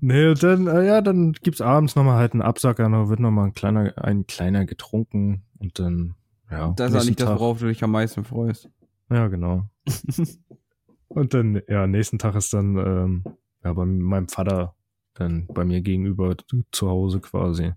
[0.00, 3.46] Nee, und dann, äh, ja, dann gibt's abends nochmal halt einen Absacker, dann wird nochmal
[3.46, 6.14] ein kleiner, ein kleiner getrunken und dann,
[6.48, 6.72] ja.
[6.76, 8.70] Das ist eigentlich das, Tag- worauf du dich am meisten freust.
[9.10, 9.68] Ja, genau.
[11.08, 13.24] und dann, ja, nächsten Tag ist dann, ähm,
[13.64, 14.75] ja, bei meinem Vater
[15.18, 16.36] dann bei mir gegenüber
[16.72, 17.72] zu Hause quasi.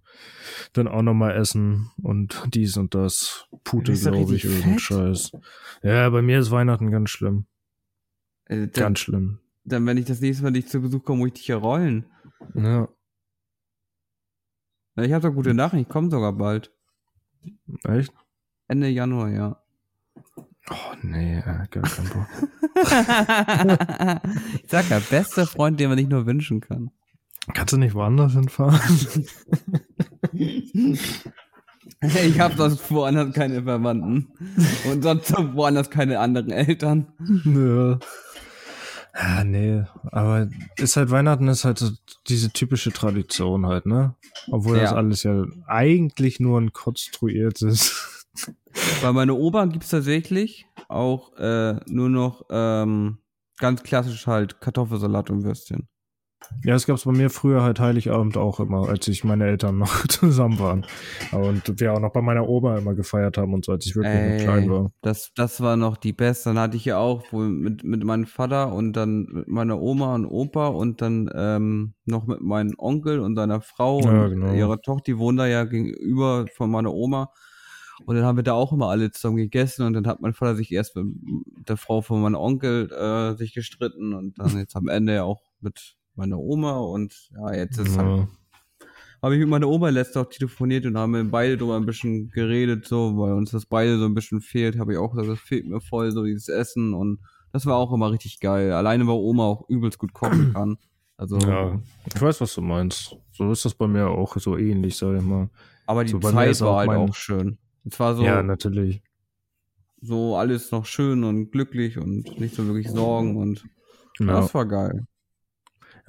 [0.73, 3.47] Dann auch nochmal essen und dies und das.
[3.63, 4.79] Pute, glaube ich, irgendein?
[4.79, 5.31] Scheiß.
[5.83, 7.45] Ja, bei mir ist Weihnachten ganz schlimm.
[8.45, 9.39] Äh, dann, Ganz schlimm.
[9.63, 12.05] dann, wenn ich das nächste Mal dich zu Besuch komme, muss ich dich ja rollen.
[12.55, 12.87] Ja,
[14.97, 16.71] Ich habe doch gute Nachrichten, ich komme sogar bald.
[17.83, 18.13] echt?
[18.67, 19.63] Ende Januar, ja.
[20.71, 22.27] Oh, nee, äh, gar kein Bock.
[24.63, 26.91] ich sag ja, bester Freund, den man sich nur wünschen kann.
[27.53, 28.79] Kannst du nicht woanders hinfahren?
[32.01, 34.27] Ich habe sonst woanders keine Verwandten.
[34.89, 37.07] Und sonst woanders keine anderen Eltern.
[37.45, 37.99] ja.
[39.21, 40.47] Ja, nee, aber
[40.77, 41.89] ist halt Weihnachten ist halt so
[42.29, 44.15] diese typische Tradition halt, ne?
[44.49, 44.97] Obwohl das Ja.
[44.97, 48.25] alles ja eigentlich nur ein konstruiertes.
[49.01, 53.17] Bei meiner Oma gibt's tatsächlich auch äh, nur noch ähm,
[53.57, 55.89] ganz klassisch halt Kartoffelsalat und Würstchen.
[56.63, 60.07] Ja, es gab's bei mir früher halt Heiligabend auch immer, als ich meine Eltern noch
[60.07, 60.85] zusammen waren.
[61.31, 64.13] Und wir auch noch bei meiner Oma immer gefeiert haben und so, als ich wirklich
[64.13, 64.91] noch Ey, klein war.
[65.01, 66.49] Das, das war noch die beste.
[66.49, 70.15] Dann hatte ich ja auch wohl mit, mit meinem Vater und dann mit meiner Oma
[70.15, 74.53] und Opa und dann ähm, noch mit meinem Onkel und seiner Frau Ja, und genau.
[74.53, 77.31] ihrer Tochter, die wohnen da ja gegenüber von meiner Oma.
[78.05, 80.55] Und dann haben wir da auch immer alle zusammen gegessen und dann hat mein Vater
[80.55, 81.07] sich erst mit
[81.67, 85.41] der Frau von meinem Onkel äh, sich gestritten und dann jetzt am Ende ja auch
[85.59, 88.27] mit meiner Oma und ja, jetzt ist halt Ja.
[89.21, 92.85] habe ich mit meiner Oma letztens auch telefoniert und haben beide drüber ein bisschen geredet,
[92.85, 95.65] so, weil uns das beide so ein bisschen fehlt, habe ich auch gesagt, das fehlt
[95.67, 97.19] mir voll, so dieses Essen und
[97.51, 98.71] das war auch immer richtig geil.
[98.73, 100.77] Alleine, weil Oma auch übelst gut kochen kann.
[101.17, 101.81] Also, ja,
[102.13, 103.15] ich weiß, was du meinst.
[103.33, 105.49] So ist das bei mir auch so ähnlich, sag ich mal.
[105.87, 107.57] aber die so Zeit war halt auch schön.
[107.85, 109.01] Es war so, Ja, natürlich.
[110.01, 113.65] so alles noch schön und glücklich und nicht so wirklich Sorgen und
[114.19, 114.41] Ja.
[114.41, 115.05] das war geil.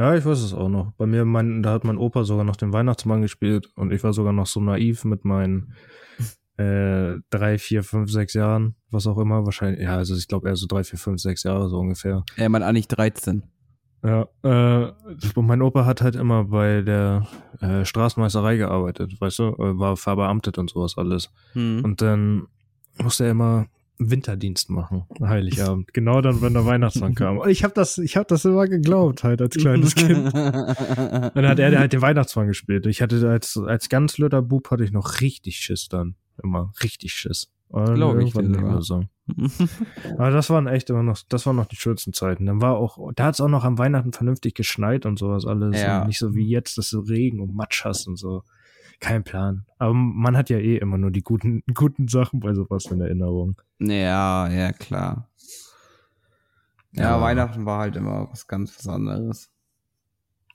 [0.00, 0.92] Ja, ich weiß es auch noch.
[0.92, 4.14] Bei mir, mein, da hat mein Opa sogar noch den Weihnachtsmann gespielt und ich war
[4.14, 5.74] sogar noch so naiv mit meinen
[6.56, 10.56] äh, drei, vier, fünf, sechs Jahren, was auch immer, wahrscheinlich, ja, also ich glaube eher
[10.56, 12.24] so drei, vier, fünf, sechs Jahre so ungefähr.
[12.36, 13.42] Er meint eigentlich 13.
[14.02, 14.90] Ja, äh,
[15.34, 17.26] und mein Opa hat halt immer bei der
[17.60, 21.30] äh, Straßenmeisterei gearbeitet, weißt du, äh, war verbeamtet und sowas alles.
[21.52, 21.84] Hm.
[21.84, 22.46] Und dann
[22.96, 23.66] musste er immer
[24.00, 25.88] Winterdienst machen, Heiligabend.
[25.92, 27.38] genau dann, wenn der Weihnachtsmann kam.
[27.38, 30.32] Und ich habe das, ich habe das immer geglaubt, halt als kleines Kind.
[30.34, 32.86] Dann hat er halt den Weihnachtsmann gespielt.
[32.86, 36.14] Ich hatte als, als ganz blöder Bub hatte ich noch richtig Schiss dann.
[36.42, 37.50] Immer richtig Schiss.
[37.68, 39.04] Und Glaub ich nicht mehr so.
[40.18, 42.46] Aber das waren echt immer noch, das waren noch die schönsten Zeiten.
[42.46, 45.80] Dann war auch, da hat es auch noch am Weihnachten vernünftig geschneit und sowas alles.
[45.80, 46.00] Ja.
[46.00, 48.42] Und nicht so wie jetzt, dass du Regen und Matsch hast und so.
[49.00, 49.64] Kein Plan.
[49.78, 53.60] Aber man hat ja eh immer nur die guten, guten Sachen bei sowas in Erinnerung.
[53.78, 55.28] Ja, ja, klar.
[56.92, 57.20] Ja, Ja.
[57.20, 59.50] Weihnachten war halt immer was ganz was anderes.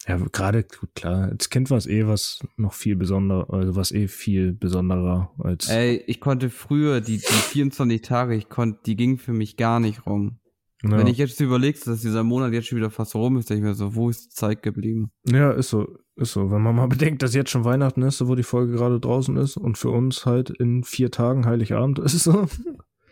[0.07, 3.91] Ja, gerade, gut, klar, als Kind war es eh was noch viel besonderer, also was
[3.91, 5.67] eh viel besonderer als.
[5.67, 9.79] Ey, ich konnte früher die, die 24 Tage, ich konnte, die gingen für mich gar
[9.79, 10.37] nicht rum.
[10.83, 10.97] Ja.
[10.97, 13.67] Wenn ich jetzt überlegst, dass dieser Monat jetzt schon wieder fast rum ist, denke ich
[13.69, 15.09] mir so, wo ist die Zeit geblieben?
[15.27, 16.51] Ja, ist so, ist so.
[16.51, 19.57] Wenn man mal bedenkt, dass jetzt schon Weihnachten ist, wo die Folge gerade draußen ist
[19.57, 22.47] und für uns halt in vier Tagen Heiligabend ist so.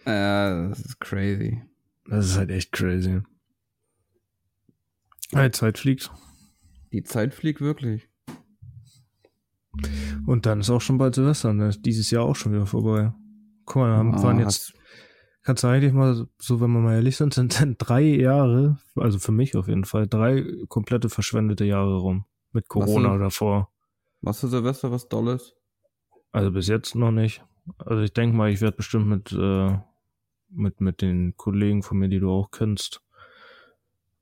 [0.06, 1.62] Äh, das ist crazy.
[2.10, 3.22] Das ist halt echt crazy.
[5.32, 6.12] Ja, Die Zeit fliegt.
[6.92, 8.10] Die Zeit fliegt wirklich.
[10.26, 11.54] Und dann ist auch schon bald Silvester.
[11.54, 11.70] Ne?
[11.70, 13.14] Ist Dieses Jahr auch schon wieder vorbei.
[13.66, 14.74] Guck mal, haben, waren Ah, jetzt,
[15.44, 19.20] kannst du eigentlich mal, so wenn wir mal ehrlich sind, sind dann drei Jahre, also
[19.20, 22.26] für mich auf jeden Fall, drei komplette verschwendete Jahre rum.
[22.52, 23.20] Mit Corona denn?
[23.20, 23.70] davor.
[24.22, 25.54] Was für Silvester was Dolles?
[26.32, 27.44] Also bis jetzt noch nicht.
[27.78, 29.78] Also ich denke mal, ich werde bestimmt mit, äh,
[30.50, 33.02] mit, mit den Kollegen von mir, die du auch kennst,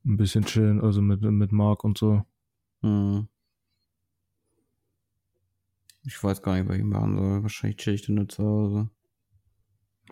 [0.06, 2.26] ein bisschen chillen, also mit, mit Marc und so.
[2.82, 3.28] Hm.
[6.04, 7.44] Ich weiß gar nicht, was ich machen soll.
[7.44, 8.90] Wahrscheinlich chill ich dann nur zu Hause.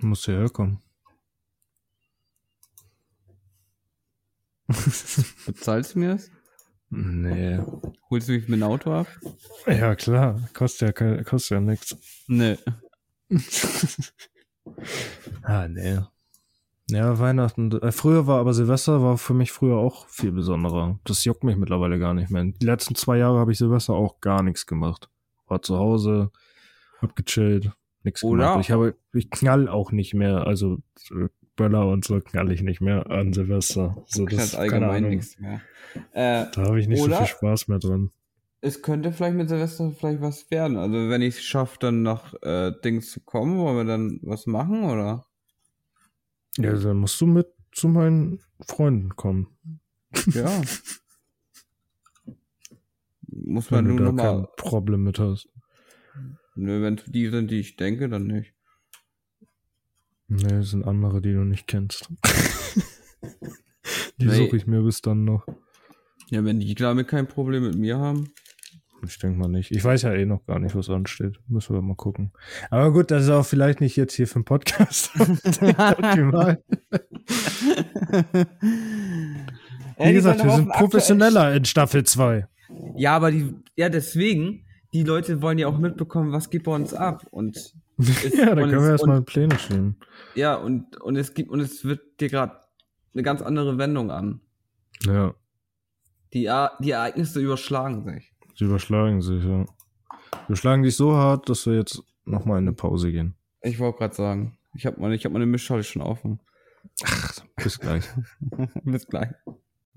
[0.02, 0.80] Musst du herkommen.
[5.46, 6.30] Bezahlst du mir das?
[6.90, 7.60] Nee.
[8.10, 9.08] Holst du mich mit dem Auto ab?
[9.68, 10.40] Ja, klar.
[10.54, 11.98] Kostet ja, kein- kostet ja nichts.
[12.28, 12.58] Nee.
[15.44, 16.00] ah, nee.
[16.90, 17.72] Ja, Weihnachten.
[17.72, 21.00] Äh, früher war aber Silvester war für mich früher auch viel besonderer.
[21.04, 22.44] Das juckt mich mittlerweile gar nicht mehr.
[22.46, 25.10] Die letzten zwei Jahre habe ich Silvester auch gar nichts gemacht.
[25.48, 26.32] War zu Hause,
[27.02, 27.72] hab gechillt,
[28.04, 28.62] nichts gemacht.
[28.62, 30.48] Ich habe, ich knall auch nicht mehr.
[30.48, 30.80] Also
[31.12, 31.30] äh,
[31.60, 34.02] Böller und so knall ich nicht mehr an Silvester.
[34.08, 35.62] So, Das allgemein nichts mehr.
[36.14, 38.12] Äh, Da habe ich nicht so viel Spaß mehr dran.
[38.62, 40.78] es könnte vielleicht mit Silvester vielleicht was werden.
[40.78, 44.46] Also wenn ich es schaffe, dann nach äh, Dings zu kommen, wollen wir dann was
[44.48, 45.26] machen, oder?
[46.58, 49.48] Ja, dann musst du mit zu meinen Freunden kommen.
[50.34, 50.62] Ja.
[53.32, 54.50] Muss Wenn man du nur da kein nochmal.
[54.58, 55.50] Problem mit hast.
[56.56, 58.54] Nö, wenn es die sind, die ich denke, dann nicht.
[60.30, 62.08] Nee, es sind andere, die du nicht kennst.
[64.20, 65.46] die suche ich mir bis dann noch.
[66.30, 68.32] Ja, wenn die damit kein Problem mit mir haben.
[69.04, 69.72] Ich denke mal nicht.
[69.72, 71.40] Ich weiß ja eh noch gar nicht, was ansteht.
[71.48, 72.32] Müssen wir mal gucken.
[72.70, 75.12] Aber gut, das ist auch vielleicht nicht jetzt hier für einen Podcast.
[75.20, 76.64] Optimal.
[79.98, 82.48] Wie gesagt, wir sind professioneller in Staffel 2.
[82.96, 86.94] Ja, aber die, ja, deswegen, die Leute wollen ja auch mitbekommen, was geht bei uns
[86.94, 87.26] ab.
[87.32, 87.74] Und
[88.34, 89.98] ja, da können wir erstmal Pläne schieben.
[90.36, 92.60] Ja, und, und es gibt, und es wird dir gerade
[93.14, 94.42] eine ganz andere Wendung an.
[95.04, 95.34] Ja,
[96.34, 98.34] Die, die Ereignisse überschlagen sich.
[98.56, 99.66] sie überschlagen sich, ja.
[99.66, 103.36] Sie überschlagen sich so hart, dass wir jetzt nochmal in eine Pause gehen.
[103.62, 106.40] Ich wollte gerade sagen, ich habe meine, ich hab meine Mischschale schon offen.
[107.58, 108.06] Bis gleich.
[108.84, 109.30] Bis gleich.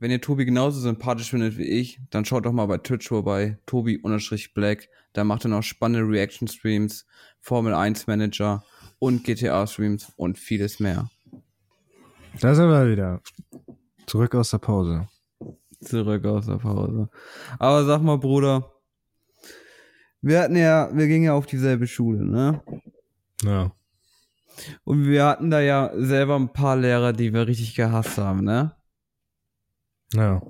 [0.03, 3.57] Wenn ihr Tobi genauso sympathisch findet wie ich, dann schaut doch mal bei Twitch vorbei,
[3.67, 4.89] Tobi-Black.
[5.13, 7.07] Da macht er noch spannende Reaction-Streams,
[7.39, 8.65] Formel 1 Manager
[8.99, 11.09] und GTA-Streams und vieles mehr.
[12.41, 13.21] Da sind wir wieder.
[14.09, 15.07] Zurück aus der Pause.
[15.81, 17.09] Zurück aus der Pause.
[17.61, 18.73] Aber sag mal, Bruder,
[20.21, 22.61] wir hatten ja, wir gingen ja auf dieselbe Schule, ne?
[23.45, 23.71] Ja.
[24.83, 28.75] Und wir hatten da ja selber ein paar Lehrer, die wir richtig gehasst haben, ne?
[30.13, 30.43] Ja.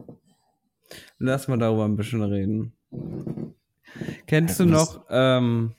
[1.19, 2.75] Lass mal darüber ein bisschen reden.
[4.27, 5.75] Kennst du noch, ähm,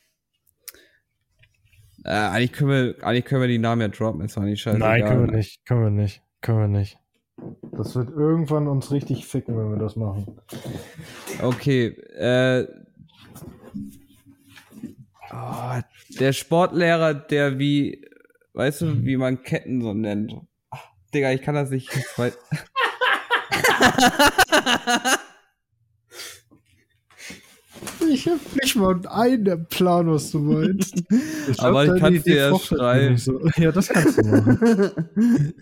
[2.06, 4.78] äh, eigentlich können wir, eigentlich können wir die Namen ja droppen, ist doch nicht scheiße.
[4.78, 5.65] Nein, können wir nicht.
[5.65, 6.22] Können wir nicht.
[6.41, 6.98] Können wir nicht.
[7.72, 10.39] Das wird irgendwann uns richtig ficken, wenn wir das machen.
[11.41, 12.67] Okay, äh,
[15.32, 15.80] oh,
[16.19, 18.06] der Sportlehrer, der wie,
[18.54, 20.34] weißt du, wie man Ketten so nennt.
[20.69, 21.89] Ach, Digga, ich kann das nicht.
[28.09, 31.03] Ich hab nicht mal einen Plan, was du meinst.
[31.49, 33.17] Ich glaub, Aber ich Idee dir ja schreiben.
[33.17, 33.39] So.
[33.57, 35.53] Ja, das kannst du machen.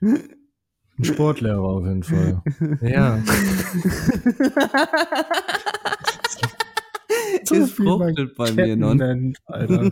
[0.00, 2.42] Ein Sportlehrer auf jeden Fall.
[2.82, 3.22] Ja.
[7.50, 8.94] Es fruchtet bei mir noch.
[8.94, 9.90] Nennt, Alter.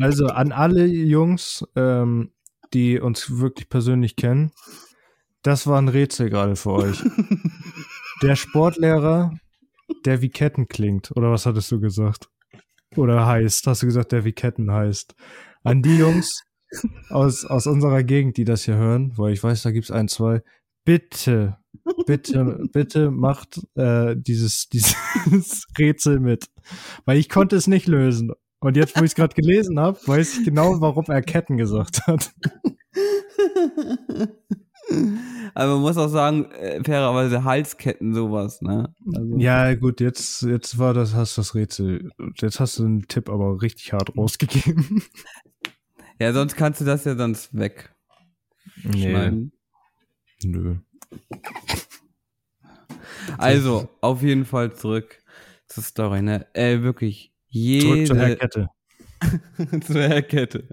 [0.00, 2.32] Also an alle Jungs, ähm,
[2.72, 4.52] die uns wirklich persönlich kennen,
[5.42, 7.02] das war ein Rätsel gerade für euch.
[8.22, 9.32] Der Sportlehrer,
[10.04, 12.28] der wie Ketten klingt, oder was hattest du gesagt?
[12.96, 15.14] Oder heißt, hast du gesagt, der wie Ketten heißt.
[15.64, 16.42] An die Jungs
[17.10, 20.42] aus, aus unserer Gegend, die das hier hören, weil ich weiß, da gibt's ein, zwei,
[20.84, 21.58] bitte,
[22.06, 24.96] bitte, bitte macht äh, dieses, dieses
[25.78, 26.46] Rätsel mit.
[27.04, 28.32] Weil ich konnte es nicht lösen.
[28.60, 32.06] Und jetzt, wo ich es gerade gelesen habe, weiß ich genau, warum er Ketten gesagt
[32.06, 32.32] hat.
[35.54, 38.94] Aber man muss auch sagen, äh, fairerweise Halsketten sowas, ne?
[39.14, 42.10] Also, Ja, gut, jetzt, jetzt war das, hast du das Rätsel.
[42.36, 45.02] Jetzt hast du den Tipp aber richtig hart rausgegeben.
[46.18, 47.94] ja, sonst kannst du das ja sonst weg.
[48.90, 49.52] schneiden.
[50.44, 50.76] Nö.
[53.38, 55.22] Also, auf jeden Fall zurück
[55.68, 56.46] zur Story, ne?
[56.54, 58.68] Ey, wirklich, Zurück zur jede, Kette.
[59.82, 60.68] zur Herkette.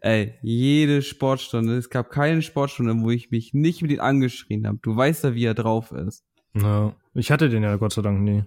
[0.00, 4.78] Ey, jede Sportstunde, es gab keine Sportstunde, wo ich mich nicht mit ihm angeschrien habe.
[4.82, 6.24] Du weißt ja, wie er drauf ist.
[6.54, 6.94] Ja.
[7.14, 8.44] Ich hatte den ja Gott sei Dank nie.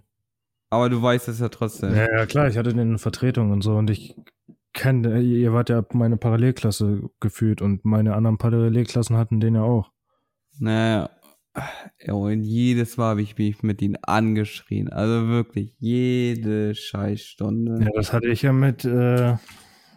[0.69, 1.95] Aber du weißt es ja trotzdem.
[1.95, 4.15] Ja, ja, klar, ich hatte den in Vertretung und so und ich
[4.73, 9.91] kenne, ihr wart ja meine Parallelklasse gefühlt und meine anderen Parallelklassen hatten den ja auch.
[10.59, 11.09] Naja.
[12.03, 14.89] Ja, und jedes Mal habe ich mich mit ihm angeschrien.
[14.89, 17.83] Also wirklich, jede Scheißstunde.
[17.83, 19.35] Ja, das hatte ich ja mit, äh,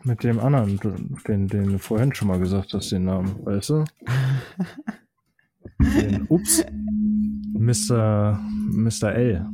[0.03, 0.81] mit dem anderen,
[1.27, 3.85] den, den du vorhin schon mal gesagt hast, den Namen, weißt du?
[5.81, 6.64] Den, ups.
[7.55, 8.38] Mr.
[8.71, 9.12] Mr.
[9.14, 9.47] L.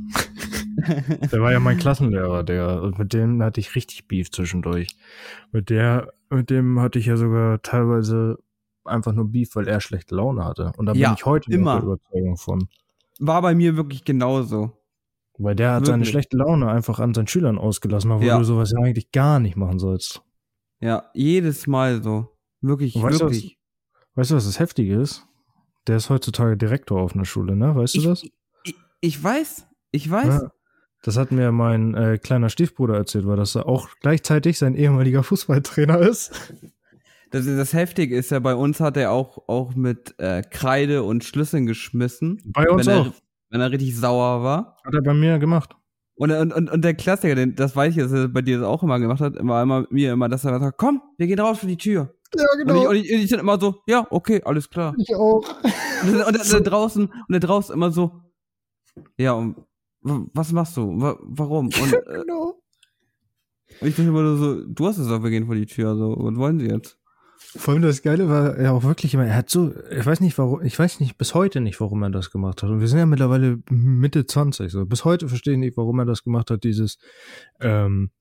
[1.31, 4.95] Der war ja mein Klassenlehrer, der, und mit dem hatte ich richtig Beef zwischendurch.
[5.51, 8.39] Mit der, mit dem hatte ich ja sogar teilweise
[8.85, 10.71] einfach nur Beef, weil er schlechte Laune hatte.
[10.77, 11.75] Und da Ja, bin ich heute immer.
[11.75, 12.67] der Überzeugung von.
[13.19, 14.71] War bei mir wirklich genauso.
[15.37, 16.09] Weil der hat seine Wirklich.
[16.09, 18.37] schlechte Laune einfach an seinen Schülern ausgelassen, obwohl Ja.
[18.37, 20.21] du sowas ja eigentlich gar nicht machen sollst.
[20.79, 22.27] Ja, jedes Mal so.
[22.61, 23.57] Wirklich, Und weißt du, wirklich.
[24.15, 25.25] Weißt du, was das Heftige ist?
[25.87, 27.75] Der ist heutzutage Direktor auf einer Schule, ne?
[27.75, 28.23] Weißt du Ich, das?
[28.63, 30.41] ich, ich weiß, ich weiß.
[30.41, 30.51] Ja.
[31.03, 35.97] Das hat mir mein äh, kleiner Stiefbruder erzählt, weil das auch gleichzeitig sein ehemaliger Fußballtrainer
[35.99, 36.53] ist.
[37.31, 41.23] Das, das Heftige ist ja, bei uns hat er auch, auch mit äh, Kreide und
[41.23, 42.41] Schlüsseln geschmissen.
[42.45, 43.05] Bei uns wenn auch.
[43.07, 43.13] Er,
[43.49, 44.77] wenn er richtig sauer war.
[44.85, 45.75] Hat er bei mir gemacht.
[46.15, 48.67] Und, und, und, und der Klassiker, den, das weiß ich, dass er bei dir das
[48.67, 51.59] auch immer gemacht hat, war immer mir immer, dass er sagt, komm, wir gehen raus
[51.59, 52.13] für die Tür.
[52.37, 54.93] Ja, Und, ich, und, ich, und ich dann immer so, ja, okay, alles klar.
[54.97, 55.41] Ich auch.
[56.03, 58.21] Und, dann- und, dann- dann draußen, und der draußen immer so,
[59.17, 59.55] ja, und
[60.01, 60.99] was machst du?
[61.01, 61.67] Wa- Warum?
[61.67, 62.61] Und, äh, genau.
[63.81, 65.95] und ich dachte immer nur so, du hast es doch, wir gehen vor die Tür,
[65.95, 66.97] so, was wollen sie jetzt?
[67.55, 70.37] Vor allem das Geile war er auch wirklich immer, er hat so, ich weiß nicht
[70.37, 72.69] warum, ich weiß nicht bis heute nicht, warum er das gemacht hat.
[72.69, 74.85] Und wir sind ja mittlerweile Mitte 20, so.
[74.85, 76.97] Bis heute verstehe ich nicht, warum er das gemacht hat, dieses,
[77.59, 78.11] ähm,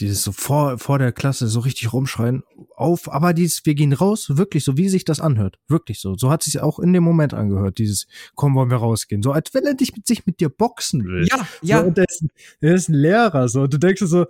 [0.00, 2.42] dieses so vor, vor der Klasse so richtig rumschreien,
[2.74, 5.58] auf, aber dieses, wir gehen raus, wirklich so, wie sich das anhört.
[5.68, 6.14] Wirklich so.
[6.16, 9.22] So hat sich auch in dem Moment angehört, dieses, komm, wollen wir rausgehen.
[9.22, 11.26] So, als wenn er dich mit sich mit dir boxen will.
[11.30, 12.24] Ja, So, ja, und der ist,
[12.60, 13.62] der ist ein Lehrer, so.
[13.62, 14.26] Und du denkst so,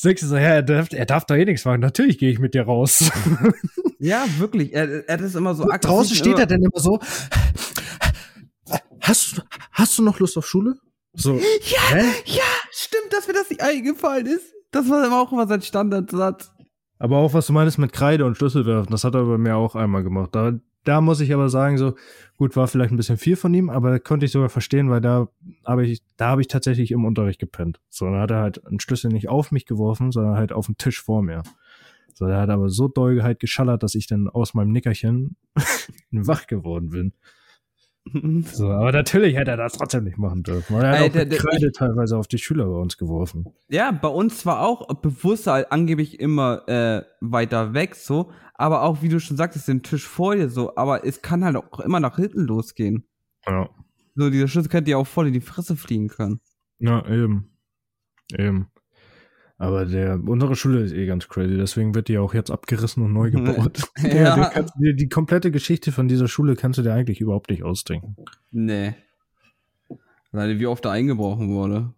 [0.00, 1.80] denkst du so, ja, er darf, er darf da eh nichts machen.
[1.80, 3.10] Natürlich gehe ich mit dir raus.
[3.98, 6.98] ja, wirklich, er, er es immer so aggressiv draußen steht er dann immer so.
[9.00, 10.76] Hast, du- hast du noch Lust auf Schule?
[11.14, 11.34] So.
[11.36, 12.04] Ja, Hä?
[12.24, 14.52] ja, stimmt, dass mir das nicht eingefallen ist.
[14.70, 16.50] Das war immer auch immer sein Standardsatz.
[16.98, 19.74] Aber auch was du meinst mit Kreide und Schlüsselwerfen, das hat er bei mir auch
[19.74, 20.30] einmal gemacht.
[20.32, 20.52] Da,
[20.84, 21.94] da muss ich aber sagen, so,
[22.36, 25.28] gut, war vielleicht ein bisschen viel von ihm, aber konnte ich sogar verstehen, weil da
[25.64, 27.80] habe ich, da habe ich tatsächlich im Unterricht gepennt.
[27.88, 30.76] So, dann hat er halt einen Schlüssel nicht auf mich geworfen, sondern halt auf den
[30.76, 31.42] Tisch vor mir.
[32.14, 35.36] So, der hat aber so doll halt geschallert, dass ich dann aus meinem Nickerchen
[36.10, 37.12] wach geworden bin.
[38.52, 40.76] So, aber natürlich hätte er das trotzdem nicht machen dürfen.
[40.76, 43.46] Er hat auch der- mit der- Kreide teilweise auf die Schüler bei uns geworfen.
[43.68, 49.02] Ja, bei uns war auch bewusst halt angeblich immer äh, weiter weg so, aber auch
[49.02, 52.00] wie du schon sagtest, den Tisch vor dir so, aber es kann halt auch immer
[52.00, 53.04] nach hinten losgehen.
[53.46, 53.70] Ja.
[54.14, 56.40] So, dieser Schlüssel könnte ja auch voll in die Fresse fliegen können.
[56.80, 57.56] Ja, eben.
[58.36, 58.66] Eben.
[59.58, 63.12] Aber der unsere Schule ist eh ganz crazy, deswegen wird die auch jetzt abgerissen und
[63.12, 63.80] neu gebaut.
[64.02, 64.08] Ja.
[64.14, 64.36] ja.
[64.36, 67.62] die, kannst, die, die komplette Geschichte von dieser Schule kannst du dir eigentlich überhaupt nicht
[67.62, 68.16] ausdenken.
[68.50, 68.94] Nee.
[70.32, 71.92] Leider, wie oft da eingebrochen wurde.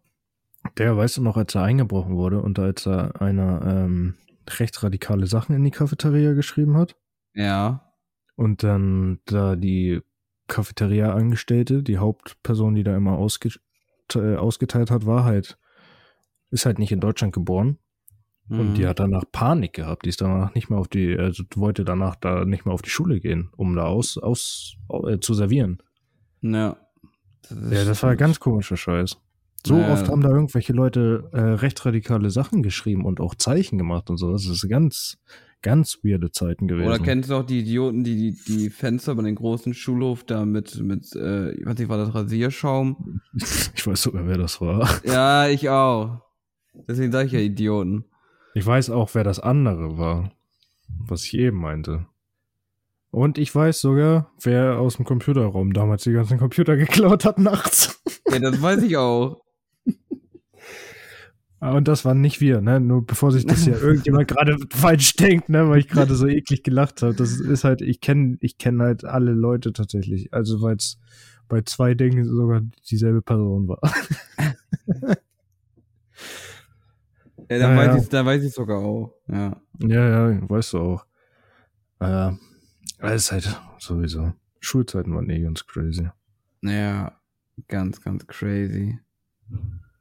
[0.78, 4.14] Der, weißt du noch, als er eingebrochen wurde und als er einer ähm,
[4.48, 6.96] rechtsradikale Sachen in die Cafeteria geschrieben hat
[7.34, 7.92] Ja.
[8.34, 10.00] und dann da die
[10.48, 13.50] Cafeteria-Angestellte, die Hauptperson, die da immer ausge
[14.14, 15.58] äh, ausgeteilt hat, war halt,
[16.54, 17.78] ist halt nicht in Deutschland geboren
[18.48, 18.74] Und Mhm.
[18.74, 20.04] die hat danach Panik gehabt.
[20.04, 22.90] Die ist danach nicht mehr auf die, also wollte danach da nicht mehr auf die
[22.90, 24.76] Schule gehen, um da aus, aus
[25.08, 25.78] äh, zu servieren.
[26.42, 26.76] Ja.
[27.50, 29.16] Ja, das war ganz komischer Scheiß.
[29.66, 29.92] So Ja.
[29.92, 34.30] oft haben da irgendwelche Leute äh, rechtsradikale Sachen geschrieben und auch Zeichen gemacht und so.
[34.32, 35.16] Das ist ganz,
[35.62, 36.86] ganz weirde Zeiten gewesen.
[36.88, 40.44] Oder kennst du auch die Idioten, die die, die Fenster bei den großen Schulhof da
[40.44, 43.22] mit, mit äh, ich weiß nicht, war das Rasierschaum?
[43.74, 44.86] ich weiß sogar, wer das war.
[45.06, 46.20] Ja, ich auch.
[46.88, 48.04] Deswegen sage ich ja Idioten.
[48.54, 50.32] Ich weiß auch, wer das andere war,
[51.06, 52.06] was ich eben meinte.
[53.10, 58.02] Und ich weiß sogar, wer aus dem Computerraum damals die ganzen Computer geklaut hat nachts.
[58.30, 59.42] Ja, das weiß ich auch.
[61.60, 62.78] Ah, Und das waren nicht wir, ne?
[62.78, 65.68] Nur bevor sich das hier irgendjemand gerade falsch denkt, ne?
[65.68, 67.14] Weil ich gerade so eklig gelacht habe.
[67.14, 70.34] Das ist halt, ich kenne ich kenn halt alle Leute tatsächlich.
[70.34, 70.98] Also weil es
[71.48, 72.60] bei zwei Dingen sogar
[72.90, 73.80] dieselbe Person war.
[77.48, 78.02] Ja, dann, Ja, weiß ja.
[78.02, 79.14] Ich, dann weiß ich sogar auch.
[79.28, 79.60] Ja.
[79.80, 81.06] ja, ja, weißt du auch.
[82.00, 82.32] Äh,
[82.98, 84.32] es ist halt sowieso.
[84.60, 86.08] Schulzeiten waren eh ganz crazy.
[86.62, 87.12] Ja,
[87.68, 88.98] ganz, ganz crazy.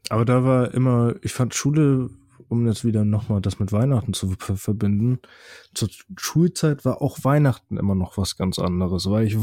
[0.09, 2.09] Aber da war immer, ich fand Schule,
[2.47, 5.19] um jetzt wieder nochmal das mit Weihnachten zu ver verbinden,
[5.73, 9.37] zur Schulzeit war auch Weihnachten immer noch was ganz anderes, weil ich,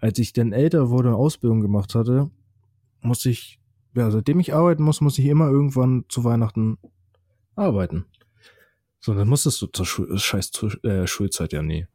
[0.00, 2.30] als ich dann älter wurde und Ausbildung gemacht hatte,
[3.00, 3.60] musste ich,
[3.94, 6.78] ja, seitdem ich arbeiten muss, muss ich immer irgendwann zu Weihnachten
[7.56, 8.04] arbeiten.
[9.00, 11.86] So, dann musstest du zur Schul scheiß zur, äh, Schulzeit ja nie.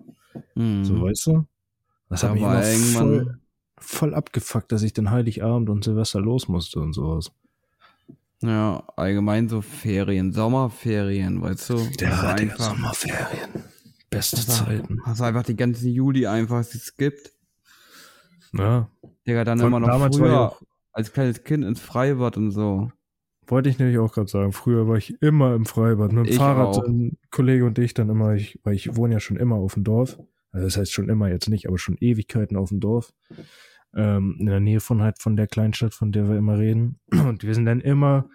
[0.56, 0.84] Mhm.
[0.84, 1.46] So, weißt du?
[2.10, 3.40] Das hat mich immer irgendwann- voll,
[3.78, 7.32] voll abgefuckt, dass ich dann Heiligabend und Silvester los musste und sowas.
[8.42, 11.78] Ja, allgemein so Ferien, Sommerferien, weißt du?
[12.00, 13.64] Der du hatte einfach, Sommerferien.
[14.10, 15.02] Beste hast Zeiten.
[15.06, 17.32] Hast du einfach die ganzen Juli einfach, die es gibt.
[18.54, 18.90] Ja.
[19.26, 20.62] Digga, dann Von immer noch früher auch-
[20.94, 22.92] als kleines Kind ins Freibad und so.
[23.48, 24.52] Wollte ich nämlich auch gerade sagen.
[24.52, 26.12] Früher war ich immer im Freibad.
[26.12, 26.84] Mit dem Ich Fahrrad, auch.
[26.84, 29.84] ein Kollege und ich dann immer, ich, weil ich wohne ja schon immer auf dem
[29.84, 30.18] Dorf.
[30.52, 33.14] Also das heißt schon immer jetzt nicht, aber schon Ewigkeiten auf dem Dorf.
[33.96, 37.00] Ähm, in der Nähe von halt von der Kleinstadt, von der wir immer reden.
[37.12, 38.30] Und wir sind dann immer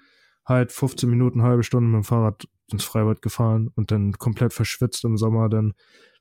[0.44, 5.04] halt 15 Minuten, halbe Stunde mit dem Fahrrad ins Freibad gefahren und dann komplett verschwitzt
[5.04, 5.74] im Sommer dann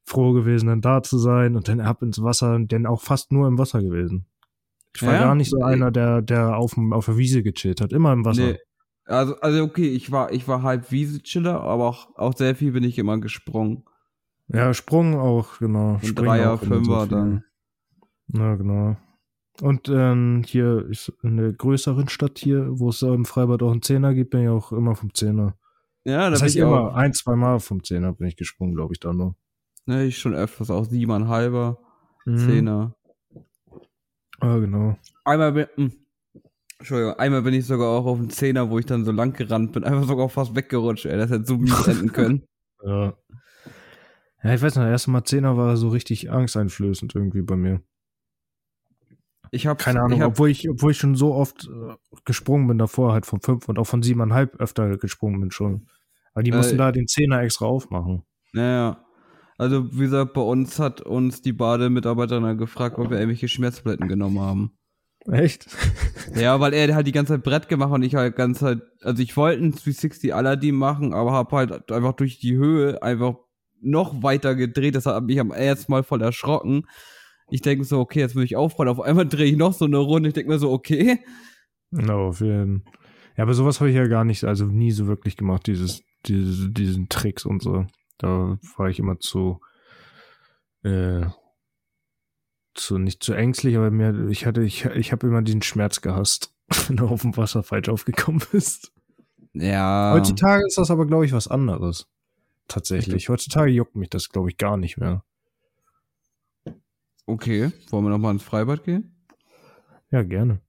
[0.03, 3.31] froh gewesen, dann da zu sein und dann ab ins Wasser und dann auch fast
[3.31, 4.25] nur im Wasser gewesen.
[4.95, 5.21] Ich war Ja?
[5.21, 8.51] gar nicht so einer, der, der auf, auf der Wiese gechillt hat, immer im Wasser.
[8.51, 8.57] Nee.
[9.11, 12.83] Also, also okay, ich war, ich war halb Wiese-Chiller, aber auch, auch sehr viel bin
[12.83, 13.83] ich immer gesprungen.
[14.47, 15.97] Ja, Sprung auch, genau.
[15.99, 17.43] Springen Dreier, so Fünfer dann.
[18.27, 18.97] Ja, genau.
[19.61, 23.81] Und ähm, hier ist in der größeren Stadt hier, wo es im Freibad auch einen
[23.81, 25.55] Zehner gibt, bin ich auch immer vom Zehner.
[26.03, 26.95] Ja, da Das heißt ich immer, auch.
[26.95, 29.35] ein, zwei Mal vom Zehner bin ich gesprungen, glaube ich, da nur.
[29.85, 31.77] Ne, ich schon öfters, auch siebeneinhalber,
[32.25, 32.37] Mhm.
[32.37, 32.95] Zehner.
[34.39, 34.95] Ah, genau.
[35.23, 35.91] Einmal bin, hm.
[36.81, 39.71] Entschuldigung, einmal bin ich sogar auch auf dem Zehner, wo ich dann so lang gerannt
[39.71, 42.43] bin, einfach sogar fast weggerutscht, ey, das hätte so mies enden können.
[42.83, 43.13] Ja.
[44.43, 47.83] Ja, ich weiß noch, das erste Mal Zehner war so richtig angsteinflößend irgendwie bei mir.
[49.51, 51.93] Ich hab, Keine Ahnung, ich hab, obwohl ich, obwohl ich schon so oft äh,
[52.25, 55.85] gesprungen bin davor, halt von fünf und auch von siebeneinhalb öfter gesprungen bin schon.
[56.33, 58.23] Aber die Äh, mussten da den Zehner extra aufmachen.
[58.53, 59.05] Naja.
[59.59, 64.39] Also, wie gesagt, bei uns hat uns die Bademitarbeiterin gefragt, ob wir irgendwelche Schmerztabletten genommen
[64.39, 64.71] haben.
[65.27, 65.67] Echt?
[66.35, 69.21] Ja, weil er hat die ganze Zeit Brett gemacht und ich halt ganz halt, also
[69.21, 73.35] ich wollte einen 360 Aladdin machen, aber hab halt einfach durch die Höhe einfach
[73.81, 74.95] noch weiter gedreht.
[74.95, 76.87] Das hat mich am ersten Mal voll erschrocken.
[77.49, 78.91] Ich denke so, okay, jetzt will ich aufrollen.
[78.91, 80.29] Auf einmal drehe ich noch so eine Runde.
[80.29, 81.19] Ich denke mir so, okay.
[81.91, 82.83] Na, auf jeden
[83.35, 86.71] Ja, aber sowas habe ich ja gar nicht, also nie so wirklich gemacht, dieses, diese,
[86.71, 87.85] diesen Tricks und so.
[88.17, 89.59] Da war ich immer zu,
[90.83, 91.25] äh,
[92.73, 96.53] zu, nicht zu ängstlich, aber mir, ich hatte, ich, ich habe immer diesen Schmerz gehasst,
[96.87, 98.91] wenn du auf dem Wasser falsch aufgekommen bist.
[99.53, 100.13] Ja.
[100.13, 102.07] Heutzutage ist das aber, glaube ich, was anderes.
[102.67, 103.27] Tatsächlich.
[103.27, 105.23] Heutzutage juckt mich das, glaube ich, gar nicht mehr.
[107.25, 107.71] Okay.
[107.89, 109.15] Wollen wir nochmal ins Freibad gehen?
[110.09, 110.61] Ja, gerne.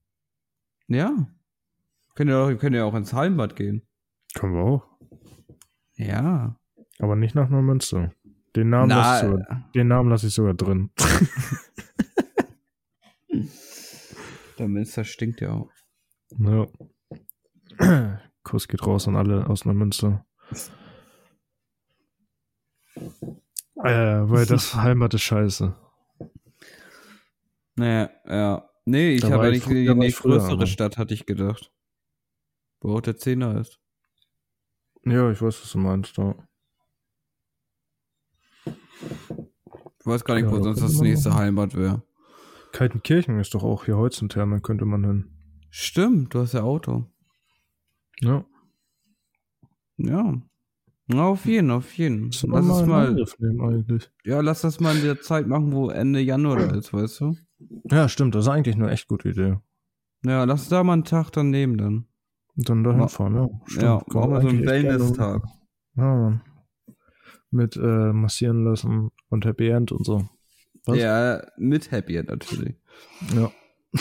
[0.87, 1.27] Ja.
[2.15, 3.87] Können ja auch, können ja auch ins Hallenbad gehen.
[4.35, 4.87] Können wir auch.
[5.95, 6.57] Ja.
[6.99, 8.11] Aber nicht nach Neumünster.
[8.55, 10.91] Den Namen lasse ich sogar, den Namen lasse ich sogar drin.
[14.59, 15.69] der Münster stinkt ja auch.
[16.37, 16.67] Ja.
[18.43, 20.25] Kuss geht raus an alle aus Neumünster.
[23.75, 25.75] Äh, weil das Heimat ist scheiße.
[27.75, 28.69] Naja, ja.
[28.85, 31.71] Nee, ich habe eigentlich die früher, größere aber- Stadt, hatte ich gedacht.
[32.79, 33.79] Wo auch der Zehner ist.
[35.05, 36.17] Ja, ich weiß, was du meinst.
[36.17, 36.35] Da.
[39.99, 41.39] Ich weiß gar nicht, Ja, wo sonst das nächste machen.
[41.39, 42.03] Heimat wäre.
[42.71, 45.25] Kaltenkirchen ist doch auch hier Holzentherme, könnte man hin.
[45.69, 47.05] Stimmt, du hast ja Auto.
[48.19, 48.45] Ja.
[49.97, 50.41] Ja.
[51.07, 52.31] Na, auf jeden, auf jeden.
[52.31, 56.73] Lass es mal, nehmen ja, lass das mal in der Zeit machen, wo Ende Januar
[56.73, 57.35] ist, weißt du?
[57.91, 59.57] Ja, stimmt, das ist eigentlich eine echt gute Idee.
[60.25, 62.07] Ja, lass da mal einen Tag dann nehmen dann.
[62.55, 63.49] Und dann dahin Ma- fahren, ja.
[63.65, 65.43] Stimmt, ja, machen wir so einen Wellness-Tag.
[65.95, 66.41] Ja, Mann.
[67.53, 70.27] Mit äh, massieren lassen und Happy End und so.
[70.85, 70.97] Was?
[70.97, 72.75] Ja, mit Happy End natürlich.
[73.35, 73.51] Ja.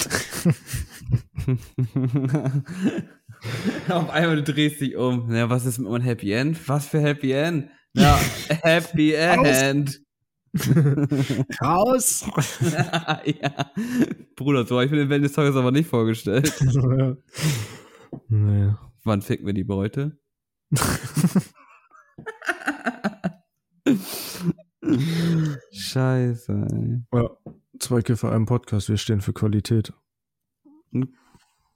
[3.88, 5.30] Auf einmal du drehst dich um.
[5.34, 6.66] Ja, was ist mit meinem Happy End?
[6.66, 7.68] Was für Happy End?
[7.92, 8.18] Ja,
[8.62, 10.00] Happy End.
[11.62, 12.24] Raus!
[13.24, 13.72] ja.
[14.36, 16.52] Bruder, so hab ich mir den Wellness-Tag aber nicht vorgestellt.
[18.28, 18.72] nee.
[19.04, 20.18] Wann ficken wir die Beute?
[25.72, 27.02] Scheiße, ey.
[27.12, 27.30] Ja.
[27.78, 29.92] Zwei Kiffer, einem Podcast, wir stehen für Qualität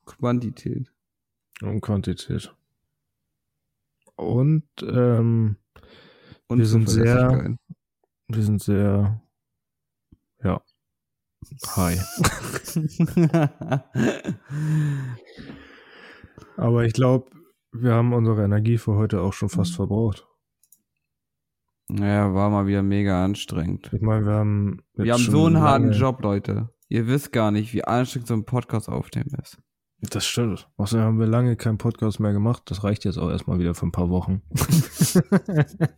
[0.04, 0.92] Quantität.
[1.62, 2.54] und Quantität.
[4.16, 5.56] Und ähm,
[6.48, 7.56] Und Wir sind sehr-
[8.28, 9.20] wir sind sehr
[10.42, 10.60] ja.
[11.76, 11.96] Hi.
[16.56, 17.30] Aber ich glaube,
[17.72, 20.26] wir haben unsere Energie für heute auch schon fast verbraucht.
[21.88, 23.90] Naja, war mal wieder mega anstrengend.
[23.92, 26.70] Ich meine, wir haben Wir haben so einen harten Job, Leute.
[26.88, 29.58] Ihr wisst gar nicht, wie anstrengend so ein Podcast aufnehmen ist.
[30.10, 30.68] Das stimmt.
[30.76, 32.62] Außerdem haben wir lange keinen Podcast mehr gemacht.
[32.66, 34.42] Das reicht jetzt auch erstmal wieder für ein paar Wochen.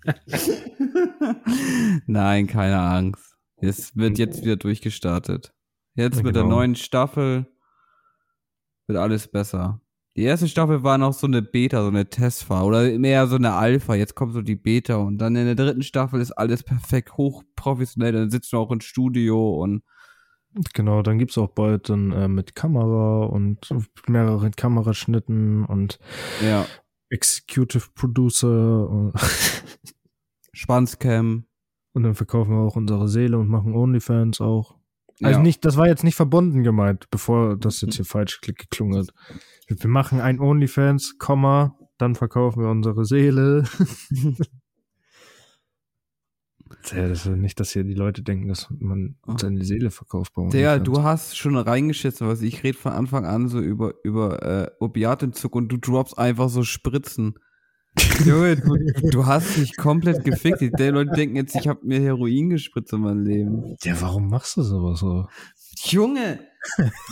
[2.07, 3.36] Nein, keine Angst.
[3.57, 5.53] Es wird jetzt wieder durchgestartet.
[5.95, 6.57] Jetzt mit der Genau.
[6.57, 7.47] neuen Staffel
[8.86, 9.80] wird alles besser.
[10.19, 13.53] Die erste Staffel war noch so eine Beta, so eine Testphase oder mehr so eine
[13.53, 13.95] Alpha.
[13.95, 18.11] Jetzt kommt so die Beta und dann in der dritten Staffel ist alles perfekt hochprofessionell.
[18.11, 19.85] Dann sitzen wir auch im Studio und
[20.75, 23.69] Genau, dann gibt's auch bald dann äh, mit Kamera und
[24.09, 26.01] mehreren Kameraschnitten und
[26.43, 26.66] Ja.
[27.11, 29.12] Executive Producer und,
[30.53, 31.45] Schwanzcam.
[31.93, 34.78] und dann verkaufen wir auch unsere Seele und machen OnlyFans auch.
[35.23, 35.43] Also ja.
[35.43, 39.09] nicht, das war jetzt nicht verbunden gemeint, bevor das jetzt hier falsch gekl- geklungen hat.
[39.66, 43.64] Wir machen ein OnlyFans, Komma, dann verkaufen wir unsere Seele.
[46.93, 50.49] Ja, das ist nicht, dass hier die Leute denken, dass man seine Seele verkauft bei
[50.49, 54.71] Der, du hast schon reingeschissen, was ich rede von Anfang an so über, über äh,
[54.79, 57.39] Opiatentzug und du droppst einfach so Spritzen.
[58.25, 58.77] Junge, du,
[59.11, 60.61] du hast dich komplett gefickt.
[60.61, 63.77] Die Leute denken jetzt, ich habe mir Heroin gespritzt in meinem Leben.
[63.83, 65.27] Ja, warum machst du sowas so?
[65.85, 66.41] Junge,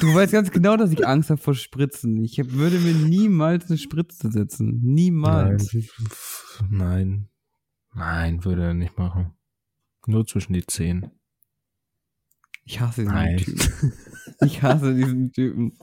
[0.00, 2.22] du weißt ganz genau, dass ich Angst habe vor Spritzen.
[2.22, 4.80] Ich hab, würde mir niemals eine Spritze setzen.
[4.82, 5.74] Niemals.
[6.68, 6.68] Nein.
[6.70, 7.28] Nein.
[7.94, 9.32] Nein, würde er nicht machen.
[10.06, 11.10] Nur zwischen die Zehen.
[12.64, 13.36] Ich hasse diesen Nein.
[13.38, 13.92] Typen.
[14.44, 15.78] Ich hasse diesen Typen.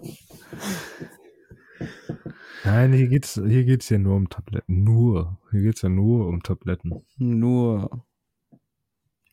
[2.64, 4.84] Nein, hier geht's, hier geht's ja nur um Tabletten.
[4.84, 5.38] Nur.
[5.52, 7.04] Hier geht's ja nur um Tabletten.
[7.18, 8.06] Nur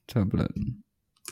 [0.07, 0.85] Tabletten.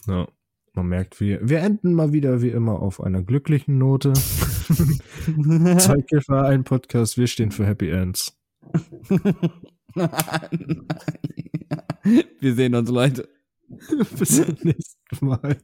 [0.07, 0.29] Ja.
[0.75, 4.13] Man merkt, wir, wir enden mal wieder wie immer auf einer glücklichen Note.
[4.13, 8.39] Zwei Kiffer, ein Podcast, wir stehen für Happy Ends.
[12.41, 13.29] Wir sehen uns, Leute.
[14.19, 15.57] Bis zum nächsten Mal.